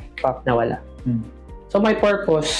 [0.43, 0.83] nawala.
[1.05, 1.23] Hmm.
[1.69, 2.51] So, my purpose,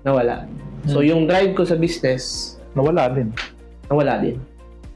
[0.00, 0.48] nawala.
[0.86, 1.08] So, Hmm.
[1.10, 3.28] yung drive ko sa business, Nawala din.
[3.92, 4.40] nawala din.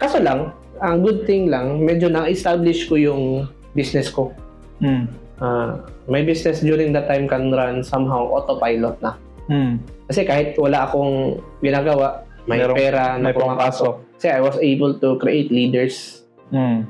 [0.00, 4.32] Kaso lang, ang good thing lang, medyo na-establish ko yung business ko.
[4.80, 5.04] Mm.
[5.36, 5.76] Ah,
[6.08, 9.12] my business during that time can run somehow autopilot na.
[9.48, 9.76] Mm.
[10.06, 13.94] Kasi kahit wala akong ginagawa, may Merong- pera na May pumapasok.
[14.16, 16.22] Kasi I was able to create leaders.
[16.54, 16.86] Mm.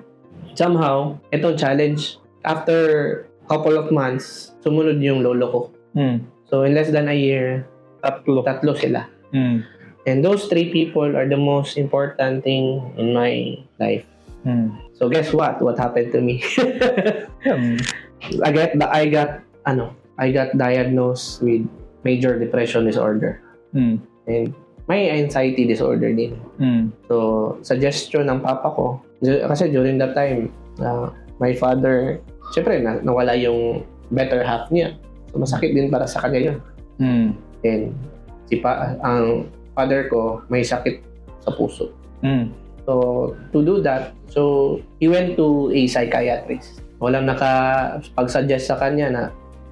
[0.52, 5.60] Somehow, itong challenge, after couple of months, sumunod yung lolo ko.
[5.96, 6.18] Mm.
[6.50, 7.66] So in less than a year,
[8.02, 8.44] Tatlo.
[8.44, 9.08] tatlo sila.
[9.34, 9.64] Mm.
[10.06, 14.06] And those three people are the most important thing in my life.
[14.46, 14.78] Mm.
[14.94, 15.58] So guess what?
[15.58, 16.42] What happened to me?
[17.42, 17.82] Yan.
[18.46, 21.66] I got I got ano, I got diagnosed with
[22.06, 23.42] major depression disorder
[23.74, 23.98] Mm.
[24.30, 24.54] and
[24.86, 26.38] may anxiety disorder din.
[26.62, 26.94] Mm.
[27.10, 31.10] So, suggestion ng papa ko, kasi during that time, uh,
[31.42, 32.22] my father,
[32.54, 33.82] syempre, na, nawala yung
[34.14, 34.94] better half niya.
[35.34, 36.58] So, masakit din para sa kanya yun.
[37.02, 37.28] Mm.
[37.66, 37.82] And
[38.46, 41.02] si pa, ang father ko, may sakit
[41.42, 41.90] sa puso.
[42.22, 42.54] Mm.
[42.86, 46.78] So, to do that, so, he went to a psychiatrist.
[47.02, 49.22] Walang nakapag-suggest sa kanya na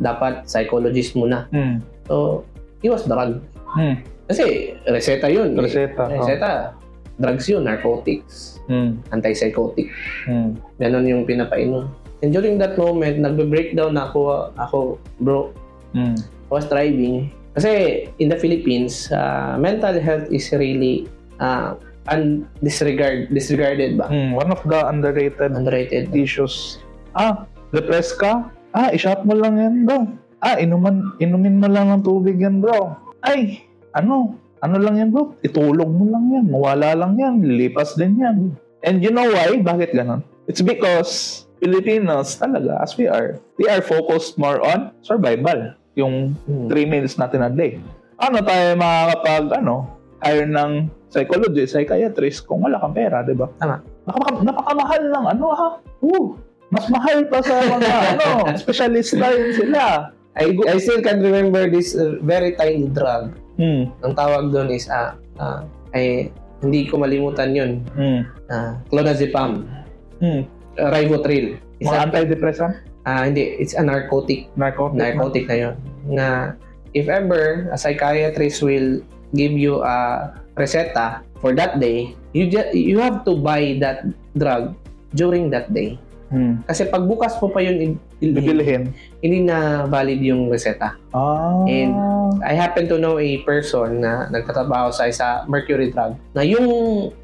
[0.03, 1.47] dapat psychologist muna.
[1.55, 1.79] Mm.
[2.05, 2.45] So,
[2.81, 3.41] he was drugged.
[3.75, 4.05] Mm.
[4.25, 4.45] Kasi,
[4.85, 5.53] reseta yun.
[5.55, 5.65] eh.
[5.65, 6.05] Reseta.
[6.05, 6.13] oh.
[6.15, 6.53] Reseta.
[7.15, 8.99] Drugs yun, narcotics, Mm.
[9.11, 9.87] antipsychotic.
[10.27, 10.59] Mm.
[10.79, 11.87] Ganon yung pinapainom.
[12.21, 14.79] And during that moment, nagbe-breakdown na ako, ako,
[15.21, 15.53] bro,
[15.93, 16.19] Mm.
[16.19, 17.31] I was driving.
[17.55, 17.71] Kasi
[18.19, 21.07] in the Philippines, uh, mental health is really
[21.39, 21.79] uh,
[22.09, 24.11] un- disregard, disregarded ba?
[24.11, 24.35] Mm.
[24.35, 26.11] One of the underrated Underrated.
[26.11, 26.83] issues.
[27.13, 28.51] Ah, depressed ka?
[28.71, 29.75] Ah, i-shot mo lang yan.
[29.87, 30.03] Go.
[30.45, 32.93] Ah, inuman, inumin mo lang ng tubig yan, bro.
[33.19, 35.33] Ay, ano, ano lang yan, bro?
[35.41, 36.47] Itulog mo lang yan.
[36.47, 37.41] Mawala lang yan.
[37.41, 38.53] Lilipas din yan.
[38.85, 39.57] And you know why?
[39.57, 40.21] Bakit ganon?
[40.45, 45.73] It's because Filipinos talaga, as we are, we are focused more on survival.
[45.97, 46.69] Yung Hmm.
[46.69, 47.81] 3 meals natin a day.
[48.21, 49.89] Ano tayo makakapag, ano,
[50.21, 50.73] hire ng
[51.09, 53.49] psychologist, psychiatrist kung wala kang pera, di ba?
[53.57, 53.81] Tama.
[54.05, 55.69] Napaka, napakamahal ng ano ha?
[56.05, 56.37] Ooh,
[56.69, 58.29] mas mahal pa sa mga ano,
[58.59, 60.13] specialista yun sila.
[60.35, 63.39] I, I still can remember this uh, very tiny drug.
[63.55, 63.95] Hmm.
[64.03, 65.63] Ang tawag doon is, ah, ah,
[65.95, 67.73] ay, hindi ko malimutan yun.
[67.95, 68.21] Hmm.
[68.51, 69.63] Ah, clonazepam.
[70.19, 70.43] Hmm.
[70.75, 71.63] Uh, Rivotril.
[71.79, 72.75] It's Mga antidepressant,
[73.07, 74.51] ah, hindi, it's a narcotic.
[74.59, 74.99] narcotic.
[74.99, 75.75] Narcotic na yun.
[76.07, 76.27] Na
[76.95, 79.03] if ever a psychiatrist will
[79.35, 84.03] give you a reseta for that day, you just, you have to buy that
[84.35, 84.75] drug
[85.15, 85.95] during that day.
[86.35, 86.59] Hmm.
[86.67, 87.95] Kasi pag bukas mo pa yun
[88.25, 88.83] i- ilhin, Bibilihin.
[89.21, 90.97] hindi na valid yung reseta.
[91.13, 91.61] Ah.
[91.69, 91.93] And
[92.41, 96.67] I happen to know a person na nagtatrabaho sa isa mercury drug na yung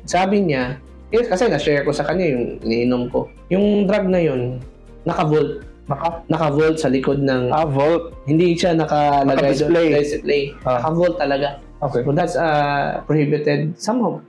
[0.04, 0.76] sabi niya,
[1.10, 3.26] eh, kasi na-share ko sa kanya yung iniinom ko.
[3.48, 4.60] Yung drug na yun,
[5.02, 5.66] naka-volt.
[5.90, 7.50] Naka, Naka-volt sa likod ng...
[7.50, 8.14] ah, Volt.
[8.22, 9.26] hindi siya nakalagay
[9.58, 9.74] doon.
[9.74, 9.86] Naka-display.
[9.98, 10.42] Display.
[10.62, 10.78] Ah.
[10.78, 11.58] Naka-volt talaga.
[11.82, 12.06] Okay.
[12.06, 14.22] So that's uh, prohibited somehow.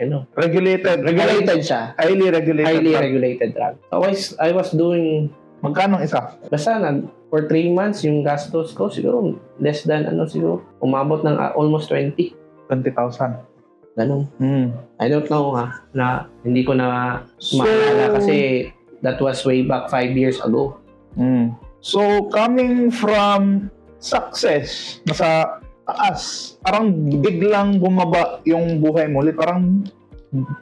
[0.00, 1.04] Know, Regulated.
[1.04, 1.92] regulated siya.
[2.00, 2.64] Highly regulated.
[2.72, 3.04] Highly drug.
[3.04, 3.74] regulated drug.
[3.92, 5.28] So I was, I was doing
[5.60, 6.40] Magkano ang isa?
[6.48, 11.36] Basta nag for 3 months yung gastos ko siguro less than ano siguro umabot ng
[11.36, 12.34] ah, almost 20
[12.66, 13.46] 20,000.
[13.98, 14.70] ganun Hmm.
[15.02, 18.70] I don't know ha na hindi ko na So- maalala kasi
[19.02, 20.78] that was way back 5 years ago
[21.18, 21.58] Hmm.
[21.80, 29.34] So, coming from success, nasa taas, parang biglang bumaba yung buhay mo ulit.
[29.34, 29.82] Parang,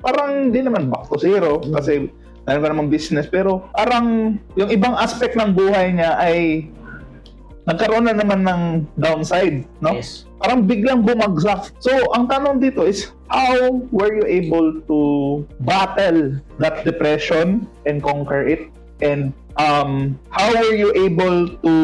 [0.01, 2.09] parang di naman back to zero kasi
[2.49, 3.28] meron ka namang business.
[3.28, 6.64] Pero parang yung ibang aspect ng buhay niya ay
[7.68, 8.62] nagkaroon na naman ng
[8.96, 9.92] downside, no?
[9.92, 11.74] yes parang biglang bumagsak.
[11.82, 14.99] So, ang tanong dito is, how were you able to
[15.66, 18.70] battle that depression and conquer it?
[19.03, 21.74] And um, how were you able to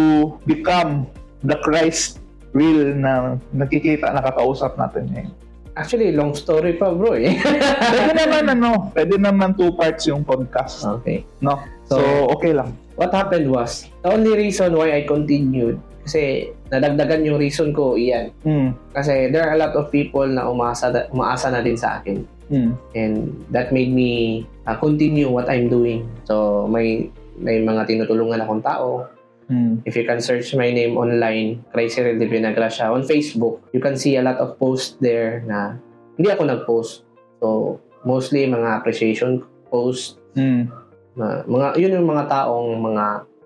[0.47, 1.11] become
[1.43, 2.23] the Christ
[2.55, 5.35] real na nakikita, nakakausap natin ngayon?
[5.75, 7.35] Actually long story pa bro eh
[7.93, 11.59] Pwede naman ano, pwede naman two parts yung podcast, okay no?
[11.85, 12.75] So, So- okay lang.
[12.95, 18.31] what happened was the only reason why I continued kasi nadagdagan yung reason ko iyan
[18.45, 18.71] Mm.
[18.93, 22.71] kasi there are a lot of people na umaasa umaasa na din sa akin Mm.
[22.93, 23.15] and
[23.49, 26.05] that made me uh, continue what I'm doing.
[26.29, 29.09] So may may mga tinutulungan akong tao.
[29.51, 29.85] Mm.
[29.85, 33.97] If you can search my name online, Crazy Real de Vinagracia, on Facebook, you can
[33.97, 35.77] see a lot of posts there na
[36.17, 37.05] hindi ako nag-post.
[37.45, 40.67] So mostly mga appreciation posts, Mm.
[41.15, 43.05] na, mga yun yung mga taong mga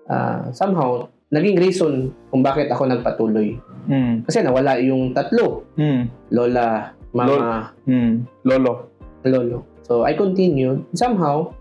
[0.09, 3.61] uh, somehow naging reason kung bakit ako nagpatuloy.
[3.85, 4.25] Mm.
[4.25, 6.09] Kasi nawala yung tatlo, Mm.
[6.33, 8.25] lola, mama, Mm.
[8.45, 8.89] Lolo.
[9.25, 9.65] lolo.
[9.85, 10.85] So, I continued.
[10.93, 11.53] Somehow,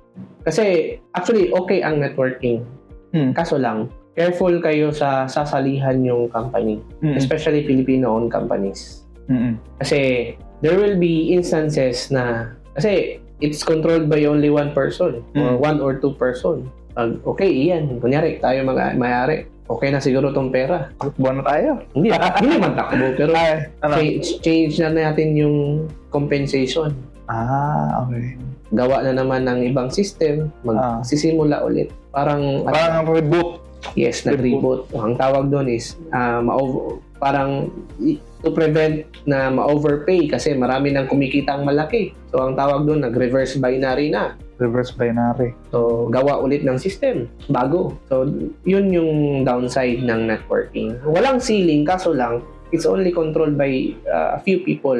[0.45, 2.64] kasi actually okay ang networking.
[3.12, 3.32] Mm.
[3.32, 6.82] Kaso lang, careful kayo sa sasalihan yung company.
[6.98, 7.14] Mm.
[7.14, 9.06] Especially Filipino-owned companies.
[9.30, 9.54] Mm.
[9.78, 15.62] Kasi there will be instances na, kasi it's controlled by only one person or Mm.
[15.62, 16.66] one or two person.
[16.98, 18.02] Pag, okay, iyan.
[18.02, 19.46] Kunyari, tayo mga mayari.
[19.68, 20.90] Okay na siguro tong pera.
[21.14, 21.70] Buwan na tayo.
[21.92, 23.04] Hindi, hindi man takbo.
[23.14, 23.94] Pero Ay, ano?
[23.94, 25.56] change, change na natin yung
[26.10, 26.90] compensation.
[27.28, 28.34] Ah, okay.
[28.68, 31.00] gawa na naman ng ibang system, Ah.
[31.00, 31.88] magsisimula ulit.
[32.12, 33.60] Parang, Parang reboot.
[33.94, 34.90] Yes, nag-reboot.
[34.94, 37.70] Ang tawag doon is, ah, ma-over, parang
[38.42, 42.14] to prevent na ma-overpay kasi marami nang kumikitang malaki.
[42.30, 44.38] So, ang tawag doon, nag-reverse binary na.
[44.58, 45.54] Reverse binary.
[45.70, 47.26] So, gawa ulit ng system.
[47.50, 47.98] Bago.
[48.06, 48.26] So,
[48.62, 50.98] yun yung downside ng networking.
[51.02, 53.70] Walang ceiling, kaso lang, it's only controlled by
[54.10, 54.98] ah, a few people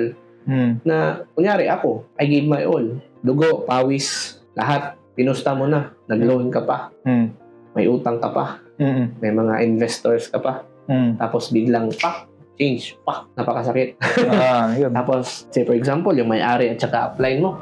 [0.49, 0.81] Hmm.
[0.81, 2.97] na, kunyari ako, I gave my all.
[3.21, 4.97] Dugo, pawis, lahat.
[5.13, 5.93] Pinusta mo na.
[6.09, 6.89] Nag-loan ka pa.
[7.05, 7.37] Hmm.
[7.77, 8.57] May utang ka pa.
[8.79, 9.15] Hmm.
[9.19, 10.63] May mga investors ka pa.
[10.87, 11.19] Hmm.
[11.19, 13.99] Tapos biglang, pak, change, pak, napakasakit.
[14.31, 14.95] ah, yun.
[14.95, 17.59] Tapos, say for example, yung may-ari at saka upline mo,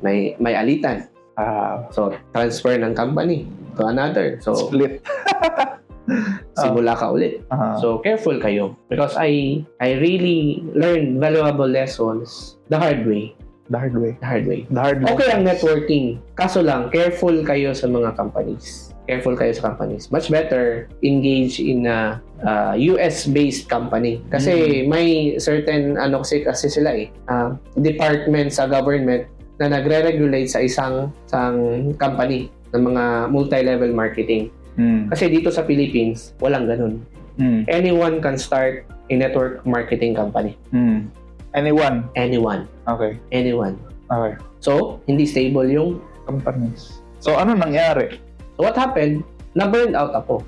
[0.00, 1.06] may, may alitan.
[1.38, 3.46] Ah, So, transfer ng company
[3.78, 4.40] to another.
[4.42, 5.04] So, split.
[6.58, 7.44] simula ka ulit.
[7.52, 7.76] Ah.
[7.78, 8.74] So, careful kayo.
[8.88, 13.36] Because I I really learned valuable lessons the hard way.
[13.68, 14.16] the hard way.
[14.16, 14.60] The hard way.
[14.72, 15.12] The hard way.
[15.12, 16.04] Okay ang networking.
[16.32, 18.87] Kaso lang, careful kayo sa mga companies.
[19.08, 20.12] Careful kayo sa companies.
[20.12, 24.20] Much better engage in a uh, US-based company.
[24.28, 29.24] Kasi may certain, ano kasi, kasi sila eh, uh, department sa government
[29.56, 31.56] na nagre-regulate sa isang, isang
[31.96, 34.52] company ng mga multi-level marketing.
[34.76, 35.08] Hmm.
[35.08, 37.00] Kasi dito sa Philippines, walang ganun.
[37.38, 37.70] Mm.
[37.70, 40.58] anyone can start a network marketing company.
[40.74, 41.06] Mm.
[41.54, 42.10] Anyone.
[42.18, 42.66] Anyone.
[42.90, 43.16] Okay.
[43.30, 43.78] Anyone.
[44.10, 44.34] Okay.
[44.60, 46.02] So, hindi stable yung...
[46.28, 47.00] Companies.
[47.24, 48.20] So, ano nangyari?
[48.58, 49.22] So, what happened?
[49.54, 50.42] Na-burned out ako.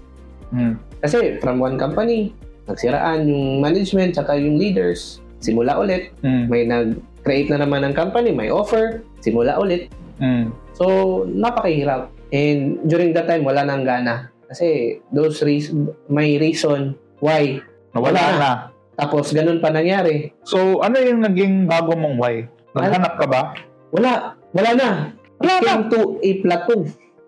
[0.50, 0.82] Mm.
[0.98, 2.34] Kasi from one company,
[2.66, 5.22] nagsiraan yung management tsaka yung leaders.
[5.38, 6.10] Simula ulit.
[6.26, 6.44] Mm.
[6.50, 9.06] May nag-create na naman ng company, may offer.
[9.22, 9.94] Simula ulit.
[10.18, 10.50] Mm.
[10.74, 12.10] So, napakahirap.
[12.34, 14.34] And during that time, wala nang gana.
[14.50, 17.62] Kasi those reason, may reason why.
[17.94, 18.34] Nawala Wala.
[18.34, 18.50] na.
[18.98, 20.34] Tapos, ganun pa nangyari.
[20.42, 22.42] So, ano yung naging bago mong why?
[22.74, 23.54] Naghanap ka ba?
[23.94, 24.34] Wala.
[24.50, 24.88] Wala na.
[25.40, 26.80] Wala It came to a plateau.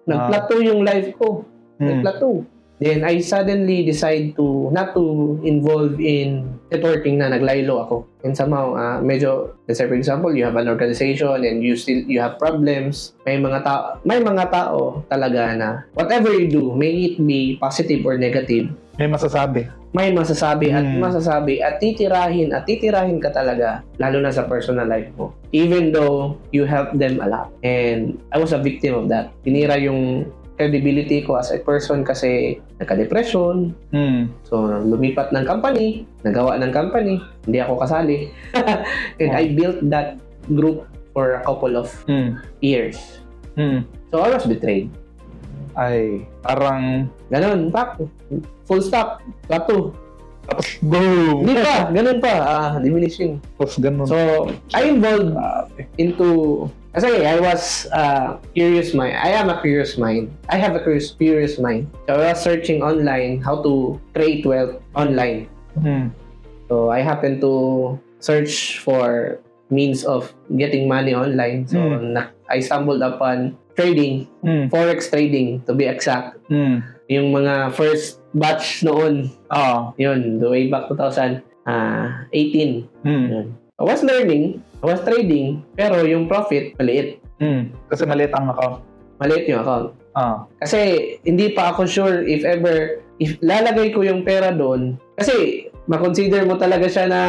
[0.06, 1.46] Nag-plateau yung life ko.
[1.78, 1.86] Mm.
[1.88, 2.46] Nag-plateau.
[2.82, 8.10] Then, I suddenly decide to not to involve in networking na naglaylo ako.
[8.26, 12.02] And somehow, ah, medyo, let's say for example, you have an organization and you still,
[12.10, 13.14] you have problems.
[13.22, 18.02] May mga tao, may mga tao talaga na whatever you do, may it be positive
[18.02, 19.68] or negative, May masasabi.
[19.92, 21.04] may masasabi at Mm.
[21.04, 26.40] masasabi at titirahin at titirahin ka talaga lalo na sa personal life mo even though
[26.48, 31.20] you help them a lot and I was a victim of that tinira yung credibility
[31.20, 34.32] ko as a person kasi nagka-depression Mm.
[34.48, 38.32] so lumipat ng company nagawa ng company hindi ako kasali
[39.20, 40.16] and I built that
[40.48, 42.40] group for a couple of Mm.
[42.64, 43.20] years
[43.60, 43.84] Mm.
[44.08, 44.88] so I was betrayed
[45.72, 47.96] Ay, parang, ganun pak
[48.68, 49.96] full stop plateau
[50.42, 51.46] tapos boom!
[51.46, 54.06] hindi pa ganun pa ah, diminishing Tapos ganun.
[54.10, 54.18] So,
[54.74, 55.38] I involved
[56.02, 59.16] into kasi I was uh, curious mind.
[59.16, 60.28] I am a curious mind.
[60.52, 61.88] I have a curious, curious mind.
[62.04, 65.48] So I was searching online how to create wealth online.
[65.80, 66.12] Mm.
[66.68, 69.40] So I happened to search for
[69.72, 71.64] means of getting money online.
[71.64, 72.12] So Hmm.
[72.12, 74.68] na, I stumbled upon trading, Mm.
[74.68, 76.36] forex trading to be exact.
[76.48, 76.84] Mm.
[77.08, 79.92] Yung mga first batch noon, Ah.
[79.96, 82.88] yun, the way back 2018.
[83.04, 83.26] Mm.
[83.28, 83.46] Yun.
[83.78, 87.18] I was learning, I was trading, pero yung profit, maliit.
[87.42, 87.74] Mm.
[87.90, 88.84] Kasi maliit ang account.
[89.18, 89.88] Maliit yung account.
[90.12, 90.44] Ah.
[90.60, 90.78] Kasi
[91.24, 96.54] hindi pa ako sure if ever, if lalagay ko yung pera doon, kasi makonsider mo
[96.54, 97.20] talaga siya na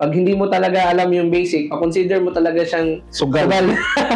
[0.00, 3.44] pag hindi mo talaga alam yung basic, makonsider mo talaga siyang Sugal.
[3.52, 3.66] sugal.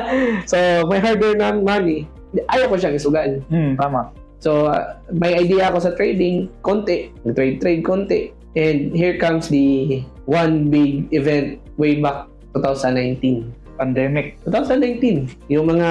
[0.51, 0.57] so,
[0.89, 2.09] may hard-earned money,
[2.49, 3.45] ayaw ko siyang isugal.
[3.53, 3.77] Mm.
[3.77, 4.09] Tama.
[4.41, 7.13] So, uh, may idea ako sa trading, konti.
[7.21, 8.33] Trade-trade konti.
[8.57, 13.53] And here comes the one big event way back 2019.
[13.77, 14.41] Pandemic.
[14.49, 15.53] 2019.
[15.53, 15.89] Yung mga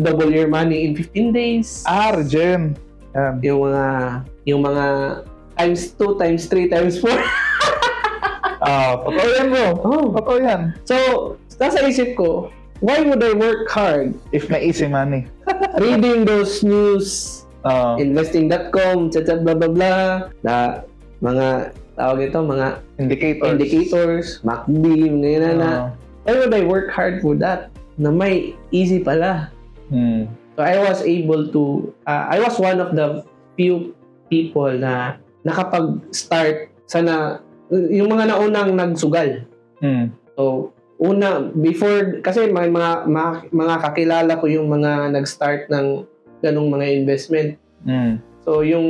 [0.00, 1.84] double your money in 15 days.
[1.84, 2.78] Ah, regen.
[3.12, 3.42] Yan.
[3.44, 3.84] Yung mga
[4.46, 4.84] yung mga
[5.58, 7.12] times 2, times 3, times 4.
[8.64, 9.66] Ah, totoo yan bro.
[9.84, 10.04] oh.
[10.16, 10.60] Totoo yan.
[10.88, 10.96] So,
[11.60, 12.48] nasa isip ko,
[12.80, 15.28] why would I work hard If may easy money.
[15.84, 17.96] reading those news, Ah.
[17.96, 20.84] investing.com, chat blah blah blah, na
[21.24, 22.68] mga tawag ito, mga
[23.00, 23.48] indicators.
[23.56, 25.64] indicators, MACD, ganyan na.
[25.64, 25.84] Ah.
[26.28, 27.72] Why would I work hard for that?
[27.96, 29.48] Na may easy pala.
[29.88, 30.28] Mm.
[30.56, 33.24] So I was able to, uh, I was one of the
[33.56, 33.96] few
[34.28, 37.40] people na nakapag-start sana,
[37.90, 39.42] yung mga naunang nagsugal.
[39.82, 40.14] Mm.
[40.34, 46.06] So, una, before, kasi may mga, mga, mga kakilala ko yung mga nag-start ng
[46.40, 47.58] ganong mga investment.
[47.84, 48.20] Mm.
[48.44, 48.86] So, yung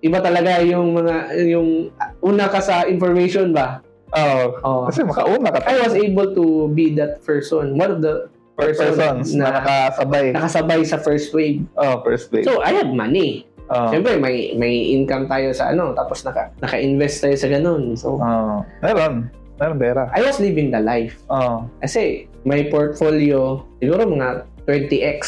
[0.00, 1.14] iba talaga yung mga,
[1.46, 3.80] yung una ka sa information ba?
[4.16, 4.82] Oh, Oh.
[4.86, 5.66] kasi makauna ka.
[5.66, 10.26] I was able to be that person, one of the person persons na na nakasabay.
[10.32, 11.66] nakasabay sa first wave.
[11.76, 12.46] Oh, first place.
[12.48, 13.44] So, I had money.
[13.68, 13.88] Oh.
[13.90, 17.94] Siyempre, may may income tayo sa ano, tapos naka, naka-invest tayo sa ganun.
[17.94, 18.60] So, Oh.
[18.80, 19.30] Meron.
[19.56, 20.12] Meron pera.
[20.12, 21.16] I was living the life.
[21.26, 21.64] Oh.
[21.80, 25.20] Kasi, may portfolio, siguro mga 20x,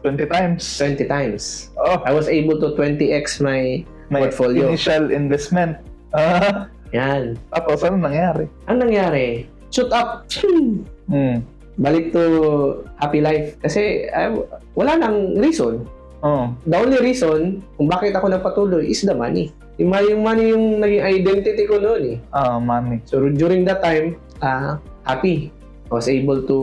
[0.00, 0.62] 20 times.
[0.78, 1.74] 20 times.
[1.76, 4.70] Oh, I was able to 20x my may portfolio.
[4.70, 5.76] initial investment.
[6.14, 7.34] Ah, yan.
[7.50, 8.46] tapos ano nangyari?
[8.70, 10.86] Ang nangyari, shoot up, Phew!
[11.10, 11.42] Mm.
[11.74, 12.22] balik to
[12.96, 13.58] happy life.
[13.60, 14.30] Kasi, ay,
[14.72, 15.82] wala nang reason.
[16.24, 16.56] Oh.
[16.64, 19.52] The only reason kung bakit ako nagpatuloy is the money.
[19.76, 22.18] Yung money, yung money yung naging identity ko noon eh.
[22.32, 23.04] Ah, money.
[23.04, 25.52] So during that time, ah happy.
[25.84, 26.58] I was able to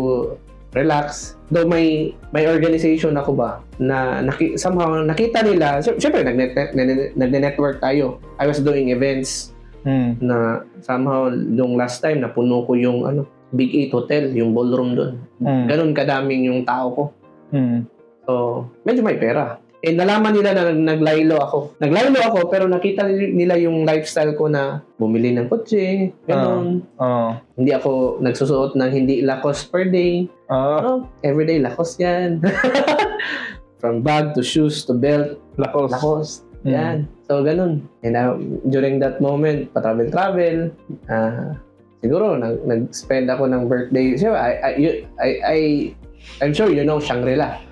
[0.74, 1.38] relax.
[1.54, 7.14] Though may may organization ako ba na naki, somehow nakita nila, sy- syempre nagne- nagne-
[7.14, 8.18] nagne-network tayo.
[8.42, 9.54] I was doing events
[9.86, 10.22] Mm.
[10.22, 15.14] na somehow nung last time napuno ko yung ano Big 8 Hotel, yung ballroom doon.
[15.44, 15.66] Mm.
[15.68, 17.04] Ganon kadaming yung tao ko.
[17.52, 17.84] Mm.
[18.32, 19.60] So, medyo may pera.
[19.84, 21.76] Eh, nalaman nila na naglaylo ako.
[21.84, 26.86] Naglaylo ako, pero nakita nila yung lifestyle ko na bumili ng kotse, ganon.
[26.96, 27.36] Oh.
[27.60, 30.32] Hindi ako nagsusuot ng hindi Lacoste per day.
[30.48, 30.80] Oh.
[30.80, 32.40] Oh, everyday Lacoste yan.
[33.84, 35.92] From bag to shoes to belt, Lakos.
[35.92, 36.48] Lacoste.
[36.64, 36.72] Mm.
[36.72, 36.98] Yan.
[37.28, 37.84] So, ganun.
[38.06, 38.40] And uh,
[38.72, 40.72] during that moment, pa-travel-travel,
[41.12, 41.58] ah,
[42.00, 44.16] siguro, nag- nag-spend ako ng birthday.
[44.16, 44.72] Siyempre, I, I,
[45.20, 45.60] I, I,
[46.40, 47.71] I'm sure you know Shangri-La.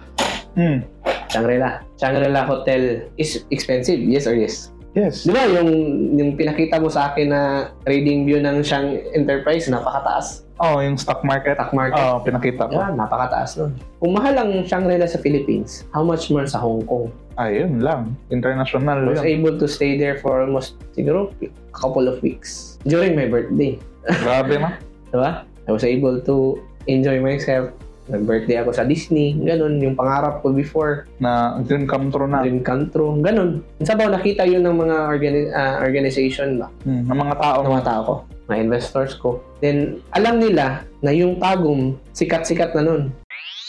[0.57, 0.85] Mm.
[1.29, 1.85] Shangri-La.
[2.01, 4.73] Shangri-La Hotel is expensive, yes or yes?
[4.97, 5.21] Yes.
[5.21, 5.69] Di ba yung,
[6.17, 7.41] yung pinakita mo sa akin na
[7.85, 10.49] trading view ng Shang Enterprise, napakataas.
[10.59, 11.55] Oh, yung stock market.
[11.55, 12.01] Stock market.
[12.01, 12.73] Oh, pinakita ko.
[12.73, 13.77] Yeah, napakataas nun.
[14.01, 17.13] Kung mahal ang Shangri-La sa Philippines, how much more sa Hong Kong?
[17.39, 18.17] Ayun lang.
[18.33, 19.39] International I was yun.
[19.39, 22.75] able to stay there for almost, siguro, a couple of weeks.
[22.83, 23.79] During my birthday.
[24.25, 24.75] Grabe na.
[25.13, 25.47] Diba?
[25.47, 27.71] I was able to enjoy myself.
[28.09, 29.37] Nag-birthday ako sa Disney.
[29.37, 31.05] Ganun, yung pangarap ko before.
[31.21, 32.41] Na dream come true na.
[32.41, 33.21] Dream come true.
[33.21, 33.61] Ganun.
[33.85, 36.67] Sa ba, nakita yun ng mga organi- ah, organization ba?
[36.89, 37.05] Mm.
[37.05, 37.57] Ng mga tao.
[37.61, 38.13] ng mga tao ko,
[38.49, 39.39] mga investors ko.
[39.61, 43.03] Then, alam nila na yung tagong sikat-sikat na nun.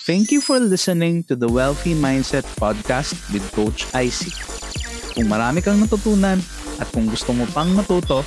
[0.08, 4.32] Thank you for listening to the Wealthy Mindset Podcast with Coach Icy.
[5.14, 6.40] Kung marami kang natutunan
[6.80, 8.24] at kung gusto mo pang matuto,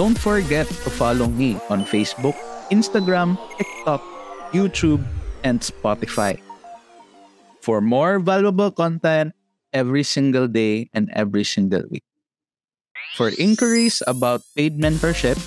[0.00, 2.34] don't forget to follow me on Facebook,
[2.72, 4.00] Instagram, TikTok,
[4.56, 5.04] YouTube,
[5.44, 6.40] and Spotify.
[7.60, 9.36] For more valuable content
[9.72, 12.04] every single day and every single week.
[13.14, 15.38] For inquiries about paid mentorship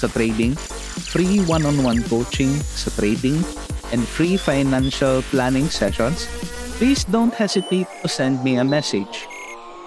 [0.00, 0.56] sa trading,
[1.12, 3.44] free one-on-one coaching sa trading,
[3.92, 6.26] and free financial planning sessions,
[6.80, 9.28] please don't hesitate to send me a message.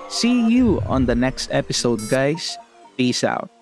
[0.09, 2.57] See you on the next episode, guys.
[2.97, 3.58] Peace out.